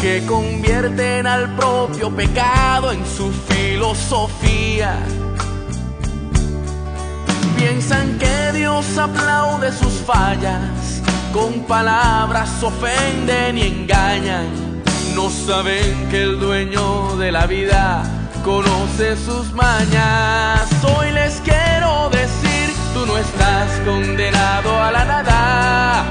que 0.01 0.25
convierten 0.27 1.27
al 1.27 1.57
propio 1.57 2.11
pecado 2.11 2.93
en 2.93 3.05
su 3.05 3.33
filosofía. 3.49 4.97
Piensan 7.57 8.19
que 8.19 8.53
Dios 8.53 8.97
aplaude 8.97 9.73
sus 9.73 9.95
fallas, 10.07 11.03
con 11.33 11.65
palabras 11.67 12.63
ofenden 12.63 13.59
y 13.59 13.63
engañan. 13.63 14.47
No 15.15 15.31
saben 15.31 16.09
que 16.11 16.23
el 16.23 16.39
dueño 16.39 17.17
de 17.17 17.33
la 17.33 17.47
vida 17.47 18.05
conoce 18.45 19.17
sus 19.17 19.53
mañas. 19.53 20.69
Hoy 20.97 21.11
les 21.11 21.41
quiero 21.41 22.09
decir, 22.11 22.73
tú 22.95 23.05
no 23.05 23.19
estás 23.19 23.69
condenado 23.85 24.81
a 24.81 24.93
la 24.93 25.05
nada, 25.05 26.05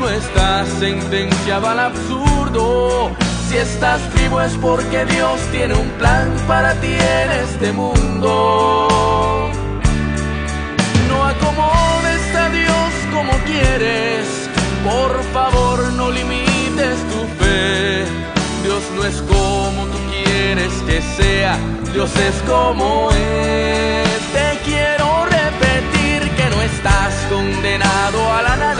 no 0.00 0.08
estás 0.08 0.68
sentenciado 0.78 1.68
al 1.68 1.80
absurdo. 1.80 3.10
Si 3.48 3.56
estás 3.56 4.00
vivo 4.14 4.40
es 4.40 4.52
porque 4.54 5.04
Dios 5.06 5.40
tiene 5.52 5.74
un 5.74 5.88
plan 5.90 6.34
para 6.46 6.74
ti 6.74 6.92
en 6.92 7.30
este 7.44 7.72
mundo. 7.72 8.88
No 11.08 11.24
acomodes 11.24 12.34
a 12.34 12.48
Dios 12.50 12.92
como 13.14 13.32
quieres, 13.44 14.50
por 14.84 15.22
favor 15.32 15.92
no 15.92 16.10
limites 16.10 16.98
tu 17.12 17.20
fe. 17.38 18.04
Dios 18.64 18.82
no 18.96 19.04
es 19.04 19.22
como 19.22 19.84
tú 19.86 19.98
quieres 20.10 20.72
que 20.86 21.00
sea, 21.16 21.56
Dios 21.92 22.10
es 22.16 22.34
como 22.48 23.10
es. 23.12 24.20
Te 24.32 24.58
quiero 24.64 25.24
repetir 25.26 26.28
que 26.36 26.50
no 26.50 26.60
estás 26.62 27.14
condenado 27.30 28.32
a 28.32 28.42
la 28.42 28.56
nada, 28.56 28.75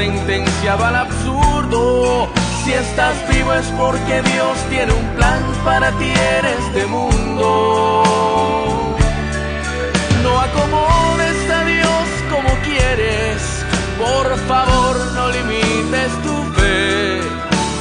sentenciado 0.00 0.82
al 0.86 0.96
absurdo. 0.96 2.28
Si 2.64 2.72
estás 2.72 3.16
vivo 3.28 3.52
es 3.52 3.66
porque 3.82 4.22
Dios 4.32 4.56
tiene 4.70 4.92
un 4.94 5.06
plan 5.16 5.42
para 5.62 5.90
ti 5.98 6.10
en 6.38 6.44
este 6.58 6.86
mundo. 6.86 8.02
No 10.22 10.40
acomodes 10.40 11.50
a 11.50 11.64
Dios 11.64 12.06
como 12.32 12.48
quieres, 12.68 13.42
por 13.98 14.26
favor 14.48 14.96
no 15.16 15.28
limites 15.36 16.12
tu 16.24 16.34
fe. 16.56 17.20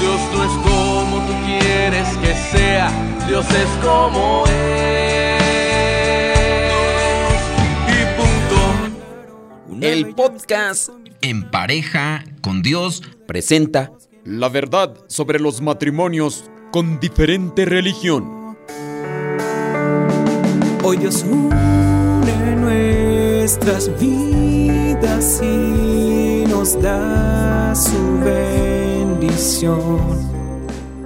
Dios 0.01 0.19
no 0.33 0.43
es 0.43 0.55
como 0.67 1.13
tú 1.25 1.33
quieres 1.45 2.07
que 2.21 2.33
sea, 2.51 2.91
Dios 3.27 3.45
es 3.63 3.71
como 3.81 4.43
es. 4.47 5.39
Y 7.95 7.99
punto. 8.17 8.59
El 9.81 10.13
podcast 10.13 10.98
En 11.21 11.51
pareja 11.51 12.23
con 12.41 12.61
Dios 12.61 13.03
presenta 13.27 13.91
La 14.23 14.47
verdad 14.47 14.93
sobre 15.07 15.41
los 15.41 15.59
matrimonios 15.59 16.45
con 16.71 17.01
diferente 17.01 17.65
religión. 17.65 18.55
Hoy 20.81 20.95
Dios 20.95 21.25
une 21.29 22.55
nuestras 22.55 23.91
vidas 23.99 25.41
y 25.43 26.45
nos 26.47 26.81
da 26.81 27.75
su 27.75 28.19
bendición. 28.23 29.99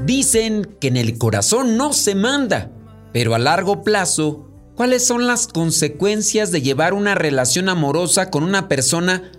Dicen 0.05 0.75
que 0.79 0.89
en 0.89 0.97
el 0.97 1.17
corazón 1.17 1.75
no 1.75 1.91
se 1.91 2.13
manda, 2.13 2.71
pero 3.13 3.33
a 3.33 3.39
largo 3.39 3.81
plazo, 3.81 4.47
¿cuáles 4.75 5.07
son 5.07 5.25
las 5.25 5.47
consecuencias 5.47 6.51
de 6.51 6.61
llevar 6.61 6.93
una 6.93 7.15
relación 7.15 7.67
amorosa 7.67 8.29
con 8.29 8.43
una 8.43 8.67
persona 8.67 9.31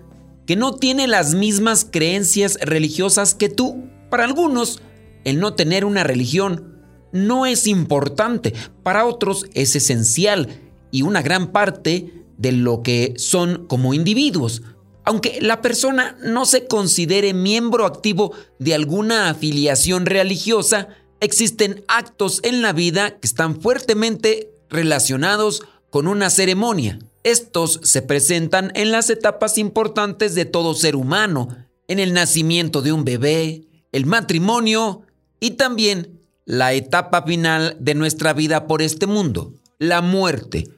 que 0.46 0.57
no 0.57 0.74
tiene 0.74 1.07
las 1.07 1.35
mismas 1.35 1.87
creencias 1.90 2.59
religiosas 2.61 3.35
que 3.35 3.48
tú? 3.48 3.85
Para 4.11 4.24
algunos, 4.24 4.80
el 5.24 5.40
no 5.40 5.54
tener 5.54 5.85
una 5.85 6.04
religión 6.04 6.74
no 7.12 7.46
es 7.46 7.66
importante, 7.66 8.52
para 8.83 9.07
otros 9.07 9.46
es 9.54 9.76
esencial 9.76 10.48
y 10.90 11.02
una 11.02 11.22
gran 11.22 11.52
parte 11.52 12.24
de 12.37 12.52
lo 12.52 12.83
que 12.83 13.14
son 13.16 13.66
como 13.66 13.94
individuos. 13.94 14.62
Aunque 15.04 15.38
la 15.40 15.61
persona 15.61 16.16
no 16.22 16.44
se 16.46 16.66
considere 16.66 17.35
miembro 17.35 17.85
activo 17.87 18.33
de 18.59 18.74
alguna 18.74 19.30
afiliación 19.30 20.07
religiosa, 20.07 20.88
existen 21.20 21.85
actos 21.88 22.40
en 22.42 22.62
la 22.62 22.72
vida 22.72 23.18
que 23.18 23.26
están 23.26 23.61
fuertemente 23.61 24.50
relacionados 24.68 25.62
con 25.90 26.09
una 26.09 26.30
ceremonia. 26.30 26.98
Estos 27.25 27.81
se 27.83 28.03
presentan 28.03 28.71
en 28.75 28.93
las 28.93 29.09
etapas 29.09 29.57
importantes 29.57 30.35
de 30.35 30.45
todo 30.45 30.75
ser 30.75 30.95
humano, 30.95 31.49
en 31.89 31.99
el 31.99 32.13
nacimiento 32.13 32.83
de 32.83 32.93
un 32.93 33.05
bebé, 33.05 33.67
el 33.93 34.05
matrimonio 34.05 35.03
y 35.41 35.53
también 35.53 36.21
la 36.45 36.75
etapa 36.75 37.23
final 37.23 37.79
de 37.81 37.95
nuestra 37.95 38.35
vida 38.35 38.67
por 38.67 38.83
este 38.83 39.07
mundo, 39.07 39.55
la 39.79 40.03
muerte. 40.03 40.69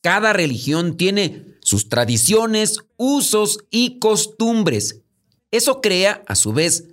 Cada 0.00 0.32
religión 0.32 0.96
tiene 0.96 1.44
sus 1.60 1.88
tradiciones, 1.88 2.78
usos 2.96 3.58
y 3.70 3.98
costumbres. 3.98 5.00
Eso 5.50 5.80
crea, 5.80 6.22
a 6.28 6.36
su 6.36 6.52
vez, 6.52 6.84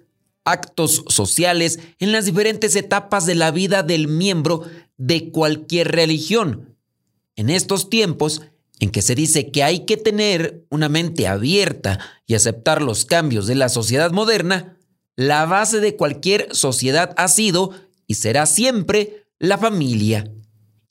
actos 0.44 1.04
sociales 1.08 1.78
en 2.00 2.12
las 2.12 2.26
diferentes 2.26 2.76
etapas 2.76 3.28
de 3.28 3.36
la 3.36 3.52
vida 3.52 3.84
del 3.84 4.08
miembro 4.08 4.64
de 4.98 5.32
cualquier 5.32 5.92
religión. 5.92 6.76
En 7.36 7.52
estos 7.52 7.92
tiempos 7.92 8.42
en 8.80 8.92
que 8.92 9.02
se 9.02 9.16
dice 9.16 9.52
que 9.52 9.64
hay 9.64 9.86
que 9.86 9.98
tener 9.98 10.66
una 10.70 10.90
mente 10.90 11.28
abierta 11.28 12.00
y 12.26 12.36
aceptar 12.36 12.82
los 12.82 13.06
cambios 13.06 13.48
de 13.48 13.56
la 13.56 13.70
sociedad 13.70 14.12
moderna, 14.12 14.78
la 15.16 15.46
base 15.46 15.80
de 15.80 15.96
cualquier 15.96 16.54
sociedad 16.54 17.14
ha 17.18 17.28
sido 17.28 17.72
y 18.06 18.16
será 18.16 18.46
siempre 18.46 19.26
la 19.40 19.58
familia. 19.58 20.32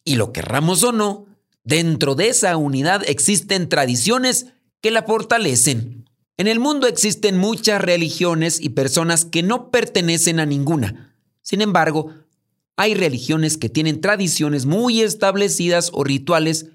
Y 0.04 0.16
lo 0.16 0.32
querramos 0.32 0.82
o 0.82 0.92
no, 0.92 1.26
dentro 1.64 2.14
de 2.14 2.28
esa 2.28 2.56
unidad 2.56 3.02
existen 3.06 3.68
tradiciones 3.68 4.46
que 4.80 4.90
la 4.90 5.02
fortalecen. 5.02 6.08
En 6.36 6.48
el 6.48 6.60
mundo 6.60 6.86
existen 6.86 7.38
muchas 7.38 7.80
religiones 7.80 8.60
y 8.60 8.70
personas 8.70 9.24
que 9.24 9.42
no 9.42 9.70
pertenecen 9.70 10.38
a 10.38 10.46
ninguna. 10.46 11.14
Sin 11.42 11.62
embargo, 11.62 12.12
hay 12.76 12.94
religiones 12.94 13.56
que 13.56 13.70
tienen 13.70 14.00
tradiciones 14.00 14.66
muy 14.66 15.00
establecidas 15.00 15.90
o 15.94 16.04
rituales 16.04 16.66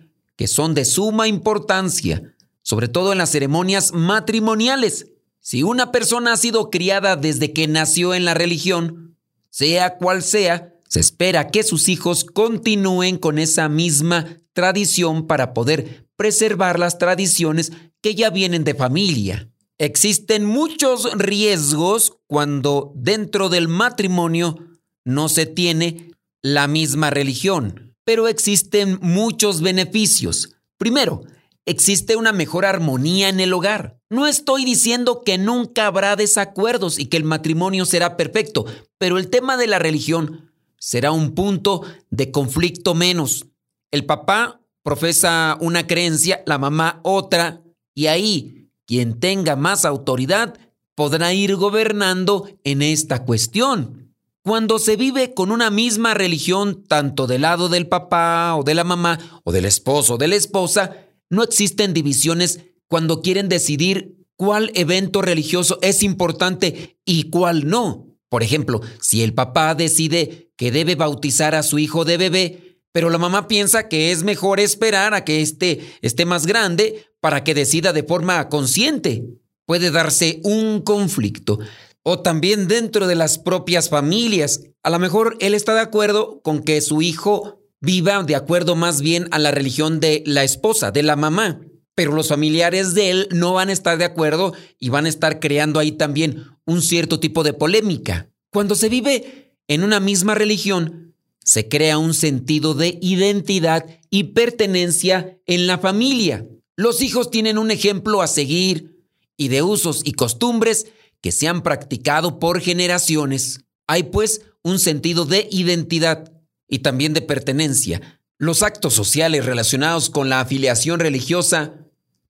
que 0.41 0.47
son 0.47 0.73
de 0.73 0.85
suma 0.85 1.27
importancia, 1.27 2.33
sobre 2.63 2.87
todo 2.87 3.11
en 3.11 3.19
las 3.19 3.29
ceremonias 3.29 3.91
matrimoniales. 3.93 5.11
Si 5.39 5.61
una 5.61 5.91
persona 5.91 6.33
ha 6.33 6.37
sido 6.37 6.71
criada 6.71 7.15
desde 7.15 7.53
que 7.53 7.67
nació 7.67 8.15
en 8.15 8.25
la 8.25 8.33
religión, 8.33 9.19
sea 9.51 9.99
cual 9.99 10.23
sea, 10.23 10.73
se 10.87 10.99
espera 10.99 11.49
que 11.49 11.61
sus 11.61 11.89
hijos 11.89 12.25
continúen 12.25 13.19
con 13.19 13.37
esa 13.37 13.69
misma 13.69 14.39
tradición 14.53 15.27
para 15.27 15.53
poder 15.53 16.07
preservar 16.15 16.79
las 16.79 16.97
tradiciones 16.97 17.71
que 18.01 18.15
ya 18.15 18.31
vienen 18.31 18.63
de 18.63 18.73
familia. 18.73 19.47
Existen 19.77 20.43
muchos 20.45 21.07
riesgos 21.19 22.13
cuando 22.25 22.93
dentro 22.95 23.49
del 23.49 23.67
matrimonio 23.67 24.57
no 25.05 25.29
se 25.29 25.45
tiene 25.45 26.15
la 26.41 26.67
misma 26.67 27.11
religión, 27.11 27.90
pero 28.03 28.27
existen 28.27 28.99
muchos 29.01 29.61
beneficios. 29.61 30.55
Primero, 30.77 31.23
existe 31.65 32.15
una 32.15 32.33
mejor 32.33 32.65
armonía 32.65 33.29
en 33.29 33.39
el 33.39 33.53
hogar. 33.53 33.99
No 34.09 34.27
estoy 34.27 34.65
diciendo 34.65 35.21
que 35.23 35.37
nunca 35.37 35.87
habrá 35.87 36.15
desacuerdos 36.15 36.99
y 36.99 37.05
que 37.05 37.17
el 37.17 37.23
matrimonio 37.23 37.85
será 37.85 38.17
perfecto, 38.17 38.65
pero 38.97 39.17
el 39.17 39.29
tema 39.29 39.57
de 39.57 39.67
la 39.67 39.79
religión 39.79 40.51
será 40.77 41.11
un 41.11 41.35
punto 41.35 41.83
de 42.09 42.31
conflicto 42.31 42.95
menos. 42.95 43.45
El 43.91 44.05
papá 44.05 44.61
profesa 44.83 45.57
una 45.61 45.85
creencia, 45.85 46.43
la 46.45 46.57
mamá 46.57 46.99
otra, 47.03 47.61
y 47.93 48.07
ahí 48.07 48.69
quien 48.87 49.19
tenga 49.19 49.55
más 49.55 49.85
autoridad 49.85 50.57
podrá 50.95 51.33
ir 51.33 51.55
gobernando 51.55 52.49
en 52.63 52.81
esta 52.81 53.23
cuestión. 53.23 54.00
Cuando 54.43 54.79
se 54.79 54.95
vive 54.95 55.35
con 55.35 55.51
una 55.51 55.69
misma 55.69 56.15
religión, 56.15 56.83
tanto 56.87 57.27
del 57.27 57.41
lado 57.41 57.69
del 57.69 57.87
papá 57.87 58.55
o 58.55 58.63
de 58.63 58.73
la 58.73 58.83
mamá 58.83 59.19
o 59.43 59.51
del 59.51 59.65
esposo 59.65 60.15
o 60.15 60.17
de 60.17 60.27
la 60.27 60.35
esposa, 60.35 60.95
no 61.29 61.43
existen 61.43 61.93
divisiones 61.93 62.59
cuando 62.87 63.21
quieren 63.21 63.49
decidir 63.49 64.15
cuál 64.35 64.71
evento 64.73 65.21
religioso 65.21 65.77
es 65.83 66.01
importante 66.01 66.97
y 67.05 67.29
cuál 67.29 67.67
no. 67.67 68.07
Por 68.29 68.41
ejemplo, 68.41 68.81
si 68.99 69.21
el 69.21 69.35
papá 69.35 69.75
decide 69.75 70.51
que 70.57 70.71
debe 70.71 70.95
bautizar 70.95 71.53
a 71.53 71.61
su 71.61 71.77
hijo 71.77 72.03
de 72.03 72.17
bebé, 72.17 72.79
pero 72.91 73.11
la 73.11 73.19
mamá 73.19 73.47
piensa 73.47 73.87
que 73.89 74.11
es 74.11 74.23
mejor 74.23 74.59
esperar 74.59 75.13
a 75.13 75.23
que 75.23 75.41
éste 75.41 75.81
esté 76.01 76.25
más 76.25 76.47
grande 76.47 77.05
para 77.19 77.43
que 77.43 77.53
decida 77.53 77.93
de 77.93 78.03
forma 78.03 78.49
consciente. 78.49 79.23
Puede 79.67 79.91
darse 79.91 80.41
un 80.43 80.81
conflicto. 80.81 81.59
O 82.03 82.21
también 82.21 82.67
dentro 82.67 83.07
de 83.07 83.15
las 83.15 83.37
propias 83.37 83.89
familias. 83.89 84.61
A 84.83 84.89
lo 84.89 84.99
mejor 84.99 85.37
él 85.39 85.53
está 85.53 85.73
de 85.73 85.81
acuerdo 85.81 86.41
con 86.41 86.63
que 86.63 86.81
su 86.81 87.01
hijo 87.01 87.61
viva 87.79 88.23
de 88.23 88.35
acuerdo 88.35 88.75
más 88.75 89.01
bien 89.01 89.27
a 89.31 89.39
la 89.39 89.51
religión 89.51 89.99
de 89.99 90.23
la 90.25 90.43
esposa, 90.43 90.91
de 90.91 91.03
la 91.03 91.15
mamá. 91.15 91.61
Pero 91.95 92.13
los 92.13 92.29
familiares 92.29 92.93
de 92.93 93.11
él 93.11 93.27
no 93.31 93.53
van 93.53 93.69
a 93.69 93.73
estar 93.73 93.97
de 93.97 94.05
acuerdo 94.05 94.53
y 94.79 94.89
van 94.89 95.05
a 95.05 95.09
estar 95.09 95.39
creando 95.39 95.79
ahí 95.79 95.91
también 95.91 96.45
un 96.65 96.81
cierto 96.81 97.19
tipo 97.19 97.43
de 97.43 97.53
polémica. 97.53 98.29
Cuando 98.51 98.75
se 98.75 98.89
vive 98.89 99.55
en 99.67 99.83
una 99.83 99.99
misma 99.99 100.35
religión, 100.35 101.15
se 101.43 101.67
crea 101.67 101.97
un 101.97 102.13
sentido 102.13 102.73
de 102.73 102.97
identidad 103.01 103.85
y 104.09 104.25
pertenencia 104.25 105.39
en 105.45 105.67
la 105.67 105.79
familia. 105.79 106.47
Los 106.75 107.01
hijos 107.01 107.29
tienen 107.31 107.57
un 107.57 107.71
ejemplo 107.71 108.21
a 108.21 108.27
seguir 108.27 109.05
y 109.37 109.47
de 109.47 109.63
usos 109.63 110.01
y 110.05 110.13
costumbres 110.13 110.87
que 111.21 111.31
se 111.31 111.47
han 111.47 111.61
practicado 111.61 112.39
por 112.39 112.59
generaciones. 112.61 113.61
Hay 113.87 114.03
pues 114.03 114.41
un 114.63 114.79
sentido 114.79 115.25
de 115.25 115.47
identidad 115.51 116.31
y 116.67 116.79
también 116.79 117.13
de 117.13 117.21
pertenencia. 117.21 118.19
Los 118.37 118.63
actos 118.63 118.93
sociales 118.93 119.45
relacionados 119.45 120.09
con 120.09 120.29
la 120.29 120.39
afiliación 120.39 120.99
religiosa 120.99 121.73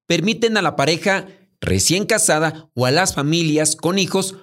permiten 0.08 0.58
a 0.58 0.62
la 0.62 0.76
pareja 0.76 1.28
recién 1.62 2.06
casada 2.06 2.70
o 2.74 2.86
a 2.86 2.92
las 2.92 3.14
familias 3.14 3.76
con 3.76 3.98
hijos 3.98 4.36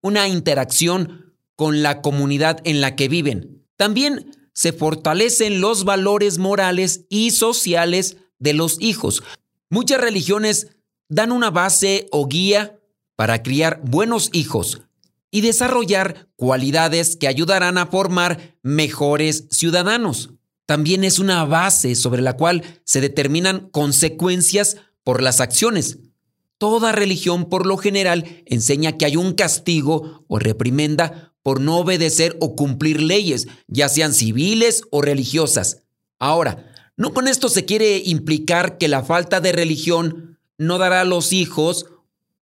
una 0.00 0.28
interacción 0.28 1.34
con 1.56 1.82
la 1.82 2.02
comunidad 2.02 2.60
en 2.64 2.80
la 2.80 2.96
que 2.96 3.08
viven 3.08 3.54
también 3.76 4.36
se 4.52 4.72
fortalecen 4.72 5.60
los 5.60 5.84
valores 5.84 6.38
morales 6.38 7.06
y 7.08 7.32
sociales 7.32 8.16
de 8.38 8.54
los 8.54 8.80
hijos. 8.80 9.22
Muchas 9.68 10.00
religiones 10.00 10.68
dan 11.08 11.32
una 11.32 11.50
base 11.50 12.06
o 12.12 12.26
guía 12.26 12.78
para 13.16 13.42
criar 13.42 13.80
buenos 13.84 14.30
hijos 14.32 14.82
y 15.30 15.40
desarrollar 15.40 16.28
cualidades 16.36 17.16
que 17.16 17.28
ayudarán 17.28 17.78
a 17.78 17.86
formar 17.86 18.56
mejores 18.62 19.46
ciudadanos. 19.50 20.30
También 20.66 21.04
es 21.04 21.18
una 21.18 21.44
base 21.44 21.94
sobre 21.94 22.22
la 22.22 22.36
cual 22.36 22.62
se 22.84 23.00
determinan 23.00 23.68
consecuencias 23.70 24.76
por 25.02 25.22
las 25.22 25.40
acciones. 25.40 25.98
Toda 26.58 26.92
religión 26.92 27.48
por 27.48 27.66
lo 27.66 27.76
general 27.76 28.42
enseña 28.46 28.96
que 28.96 29.04
hay 29.04 29.16
un 29.16 29.34
castigo 29.34 30.24
o 30.28 30.38
reprimenda 30.38 31.34
por 31.42 31.60
no 31.60 31.78
obedecer 31.78 32.36
o 32.40 32.56
cumplir 32.56 33.02
leyes, 33.02 33.46
ya 33.66 33.88
sean 33.88 34.14
civiles 34.14 34.82
o 34.90 35.02
religiosas. 35.02 35.82
Ahora, 36.18 36.72
no 36.96 37.12
con 37.12 37.28
esto 37.28 37.48
se 37.48 37.64
quiere 37.64 37.98
implicar 37.98 38.78
que 38.78 38.88
la 38.88 39.02
falta 39.02 39.40
de 39.40 39.52
religión 39.52 40.38
no 40.58 40.78
dará 40.78 41.02
a 41.02 41.04
los 41.04 41.32
hijos 41.32 41.86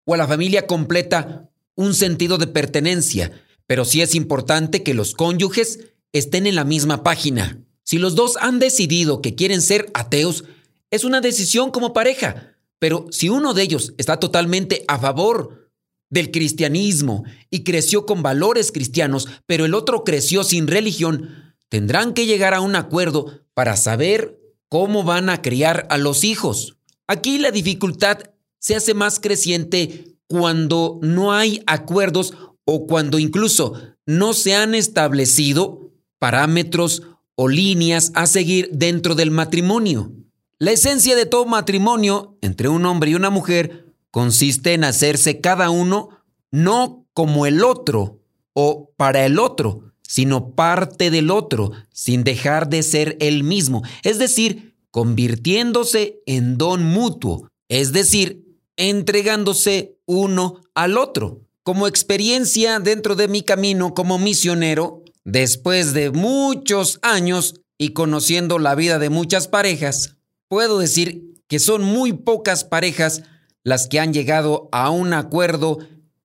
o 0.04 0.14
a 0.14 0.16
la 0.16 0.28
familia 0.28 0.66
completa 0.66 1.50
un 1.74 1.94
sentido 1.94 2.38
de 2.38 2.46
pertenencia, 2.46 3.32
pero 3.66 3.84
sí 3.84 4.02
es 4.02 4.14
importante 4.14 4.82
que 4.82 4.94
los 4.94 5.14
cónyuges 5.14 5.80
estén 6.12 6.46
en 6.46 6.54
la 6.54 6.64
misma 6.64 7.02
página. 7.02 7.64
Si 7.84 7.98
los 7.98 8.14
dos 8.14 8.36
han 8.40 8.58
decidido 8.58 9.22
que 9.22 9.34
quieren 9.34 9.62
ser 9.62 9.90
ateos, 9.94 10.44
es 10.90 11.04
una 11.04 11.20
decisión 11.20 11.70
como 11.70 11.92
pareja, 11.92 12.56
pero 12.78 13.06
si 13.10 13.28
uno 13.28 13.54
de 13.54 13.62
ellos 13.62 13.94
está 13.96 14.18
totalmente 14.18 14.84
a 14.88 14.98
favor 14.98 15.70
del 16.10 16.30
cristianismo 16.30 17.24
y 17.48 17.64
creció 17.64 18.04
con 18.04 18.22
valores 18.22 18.70
cristianos, 18.72 19.28
pero 19.46 19.64
el 19.64 19.74
otro 19.74 20.04
creció 20.04 20.44
sin 20.44 20.66
religión, 20.66 21.54
tendrán 21.68 22.12
que 22.12 22.26
llegar 22.26 22.52
a 22.52 22.60
un 22.60 22.76
acuerdo 22.76 23.40
para 23.54 23.76
saber 23.76 24.38
cómo 24.68 25.04
van 25.04 25.30
a 25.30 25.40
criar 25.40 25.86
a 25.90 25.96
los 25.96 26.24
hijos. 26.24 26.76
Aquí 27.06 27.38
la 27.38 27.50
dificultad 27.50 28.18
se 28.62 28.76
hace 28.76 28.94
más 28.94 29.18
creciente 29.18 30.16
cuando 30.28 31.00
no 31.02 31.32
hay 31.32 31.62
acuerdos 31.66 32.32
o 32.64 32.86
cuando 32.86 33.18
incluso 33.18 33.74
no 34.06 34.32
se 34.32 34.54
han 34.54 34.74
establecido 34.74 35.90
parámetros 36.20 37.02
o 37.34 37.48
líneas 37.48 38.12
a 38.14 38.26
seguir 38.26 38.70
dentro 38.72 39.16
del 39.16 39.32
matrimonio. 39.32 40.12
La 40.58 40.70
esencia 40.70 41.16
de 41.16 41.26
todo 41.26 41.44
matrimonio 41.44 42.38
entre 42.40 42.68
un 42.68 42.86
hombre 42.86 43.10
y 43.10 43.14
una 43.16 43.30
mujer 43.30 43.92
consiste 44.12 44.74
en 44.74 44.84
hacerse 44.84 45.40
cada 45.40 45.70
uno 45.70 46.10
no 46.52 47.04
como 47.14 47.46
el 47.46 47.64
otro 47.64 48.20
o 48.52 48.92
para 48.96 49.26
el 49.26 49.40
otro, 49.40 49.92
sino 50.02 50.54
parte 50.54 51.10
del 51.10 51.32
otro, 51.32 51.72
sin 51.90 52.22
dejar 52.22 52.68
de 52.68 52.84
ser 52.84 53.16
el 53.18 53.42
mismo, 53.42 53.82
es 54.04 54.18
decir, 54.18 54.76
convirtiéndose 54.92 56.20
en 56.26 56.58
don 56.58 56.84
mutuo, 56.84 57.48
es 57.68 57.92
decir, 57.92 58.51
entregándose 58.76 59.96
uno 60.06 60.60
al 60.74 60.98
otro. 60.98 61.42
Como 61.62 61.86
experiencia 61.86 62.80
dentro 62.80 63.14
de 63.14 63.28
mi 63.28 63.42
camino 63.42 63.94
como 63.94 64.18
misionero, 64.18 65.04
después 65.24 65.92
de 65.94 66.10
muchos 66.10 66.98
años 67.02 67.60
y 67.78 67.90
conociendo 67.90 68.58
la 68.58 68.74
vida 68.74 68.98
de 68.98 69.10
muchas 69.10 69.48
parejas, 69.48 70.16
puedo 70.48 70.78
decir 70.78 71.22
que 71.46 71.58
son 71.58 71.82
muy 71.82 72.12
pocas 72.12 72.64
parejas 72.64 73.22
las 73.64 73.86
que 73.86 74.00
han 74.00 74.12
llegado 74.12 74.68
a 74.72 74.90
un 74.90 75.12
acuerdo 75.12 75.78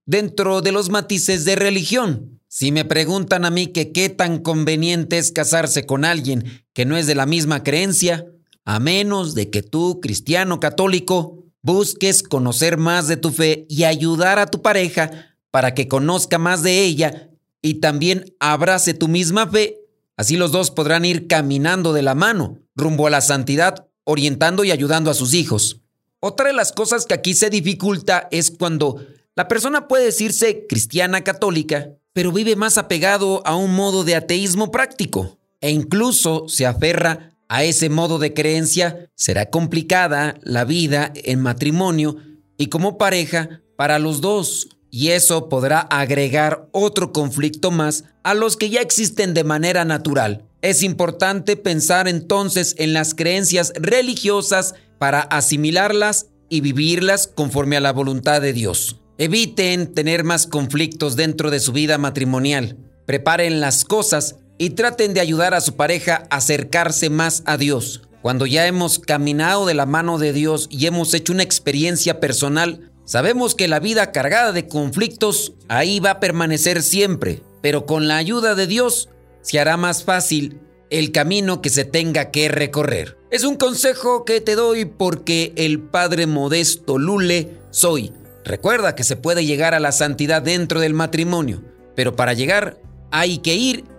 dentro 0.06 0.62
de 0.62 0.72
los 0.72 0.90
matices 0.90 1.46
de 1.46 1.56
religión. 1.56 2.40
Si 2.48 2.72
me 2.72 2.86
preguntan 2.86 3.46
a 3.46 3.52
mí 3.52 3.68
que 3.68 3.92
qué 3.92 4.10
tan 4.10 4.40
conveniente 4.40 5.18
es 5.18 5.32
casarse 5.32 5.86
con 5.86 6.06
alguien 6.06 6.64
que 6.74 6.86
no 6.86 6.98
es 6.98 7.06
de 7.06 7.16
la 7.16 7.26
misma 7.26 7.62
creencia, 7.62 8.26
a 8.64 8.80
menos 8.80 9.36
de 9.36 9.50
que 9.50 9.64
tú, 9.64 10.00
cristiano 10.02 10.60
católico, 10.60 11.44
busques 11.62 12.24
conocer 12.24 12.78
más 12.78 13.08
de 13.08 13.18
tu 13.18 13.32
fe 13.32 13.66
y 13.70 13.84
ayudar 13.84 14.40
a 14.40 14.48
tu 14.48 14.62
pareja 14.62 15.36
para 15.52 15.74
que 15.74 15.88
conozca 15.88 16.38
más 16.38 16.64
de 16.64 16.84
ella 16.84 17.30
y 17.62 17.76
también 17.76 18.36
abrace 18.40 18.94
tu 18.94 19.08
misma 19.08 19.48
fe, 19.48 19.78
así 20.16 20.38
los 20.38 20.52
dos 20.52 20.72
podrán 20.72 21.06
ir 21.06 21.28
caminando 21.28 21.94
de 21.94 22.02
la 22.02 22.16
mano 22.16 22.60
rumbo 22.76 23.08
a 23.08 23.10
la 23.10 23.22
santidad 23.22 23.88
orientando 24.04 24.64
y 24.64 24.72
ayudando 24.72 25.12
a 25.12 25.14
sus 25.14 25.34
hijos. 25.34 25.82
Otra 26.20 26.48
de 26.48 26.54
las 26.54 26.72
cosas 26.72 27.06
que 27.06 27.14
aquí 27.14 27.34
se 27.34 27.50
dificulta 27.50 28.28
es 28.32 28.52
cuando 28.52 29.06
la 29.36 29.48
persona 29.48 29.88
puede 29.88 30.06
decirse 30.06 30.66
cristiana 30.68 31.24
católica, 31.24 31.90
pero 32.14 32.32
vive 32.32 32.56
más 32.56 32.78
apegado 32.78 33.46
a 33.46 33.56
un 33.56 33.76
modo 33.76 34.04
de 34.04 34.16
ateísmo 34.16 34.72
práctico 34.72 35.38
e 35.62 35.70
incluso 35.70 36.48
se 36.48 36.66
aferra 36.66 37.37
a 37.50 37.64
ese 37.64 37.90
modo 37.90 38.20
de 38.20 38.34
creencia, 38.34 39.10
será 39.16 39.50
complicada 39.50 40.36
la 40.44 40.66
vida 40.66 41.12
en 41.16 41.42
matrimonio 41.42 42.18
y 42.58 42.68
como 42.68 42.98
pareja 42.98 43.62
para 43.78 44.00
los 44.00 44.22
dos. 44.22 44.70
Y 44.90 45.10
eso 45.10 45.50
podrá 45.50 45.80
agregar 45.80 46.68
otro 46.72 47.12
conflicto 47.12 47.72
más 47.72 48.06
a 48.24 48.34
los 48.34 48.58
que 48.58 48.70
ya 48.70 48.82
existen 48.82 49.34
de 49.34 49.44
manera 49.44 49.86
natural. 49.86 50.46
Es 50.62 50.82
importante 50.82 51.56
pensar 51.56 52.08
entonces 52.08 52.76
en 52.78 52.94
las 52.94 53.14
creencias 53.14 53.74
religiosas 53.76 54.76
para 54.98 55.22
asimilarlas 55.22 56.28
y 56.50 56.62
vivirlas 56.62 57.28
conforme 57.28 57.78
a 57.78 57.82
la 57.82 57.94
voluntad 57.94 58.42
de 58.42 58.54
Dios. 58.54 59.02
Eviten 59.18 59.94
tener 59.94 60.24
más 60.24 60.48
conflictos 60.48 61.16
dentro 61.16 61.52
de 61.52 61.60
su 61.60 61.74
vida 61.74 61.98
matrimonial. 61.98 62.78
Preparen 63.06 63.60
las 63.60 63.84
cosas 63.84 64.38
y 64.58 64.72
traten 64.72 65.14
de 65.14 65.22
ayudar 65.22 65.54
a 65.54 65.62
su 65.62 65.76
pareja 65.76 66.28
a 66.30 66.38
acercarse 66.38 67.10
más 67.10 67.44
a 67.46 67.58
Dios. 67.58 68.02
Cuando 68.22 68.46
ya 68.46 68.68
hemos 68.68 69.00
caminado 69.00 69.66
de 69.66 69.74
la 69.74 69.86
mano 69.86 70.18
de 70.18 70.34
Dios 70.34 70.68
y 70.70 70.86
hemos 70.88 71.14
hecho 71.14 71.34
una 71.34 71.44
experiencia 71.44 72.20
personal, 72.20 72.92
sabemos 73.06 73.56
que 73.56 73.68
la 73.68 73.80
vida 73.80 74.12
cargada 74.12 74.52
de 74.52 74.68
conflictos 74.68 75.54
ahí 75.68 76.00
va 76.00 76.12
a 76.12 76.20
permanecer 76.20 76.82
siempre, 76.82 77.42
pero 77.62 77.86
con 77.86 78.08
la 78.08 78.18
ayuda 78.18 78.56
de 78.56 78.68
Dios 78.68 79.10
se 79.42 79.60
hará 79.60 79.78
más 79.78 80.04
fácil 80.04 80.60
el 80.90 81.12
camino 81.12 81.62
que 81.62 81.70
se 81.70 81.86
tenga 81.86 82.32
que 82.32 82.50
recorrer. 82.50 83.18
Es 83.30 83.44
un 83.44 83.56
consejo 83.56 84.26
que 84.26 84.42
te 84.42 84.56
doy 84.56 84.86
porque 84.86 85.54
el 85.56 85.82
Padre 85.82 86.28
Modesto 86.28 86.98
Lule 86.98 87.58
soy. 87.72 88.14
Recuerda 88.46 88.96
que 88.96 89.04
se 89.04 89.18
puede 89.18 89.46
llegar 89.46 89.74
a 89.74 89.80
la 89.80 89.92
santidad 89.92 90.42
dentro 90.42 90.80
del 90.80 90.94
matrimonio, 90.94 91.64
pero 91.96 92.16
para 92.16 92.34
llegar 92.34 92.80
hay 93.12 93.40
que 93.40 93.56
ir 93.56 93.84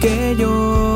que 0.00 0.34
yo 0.34 0.89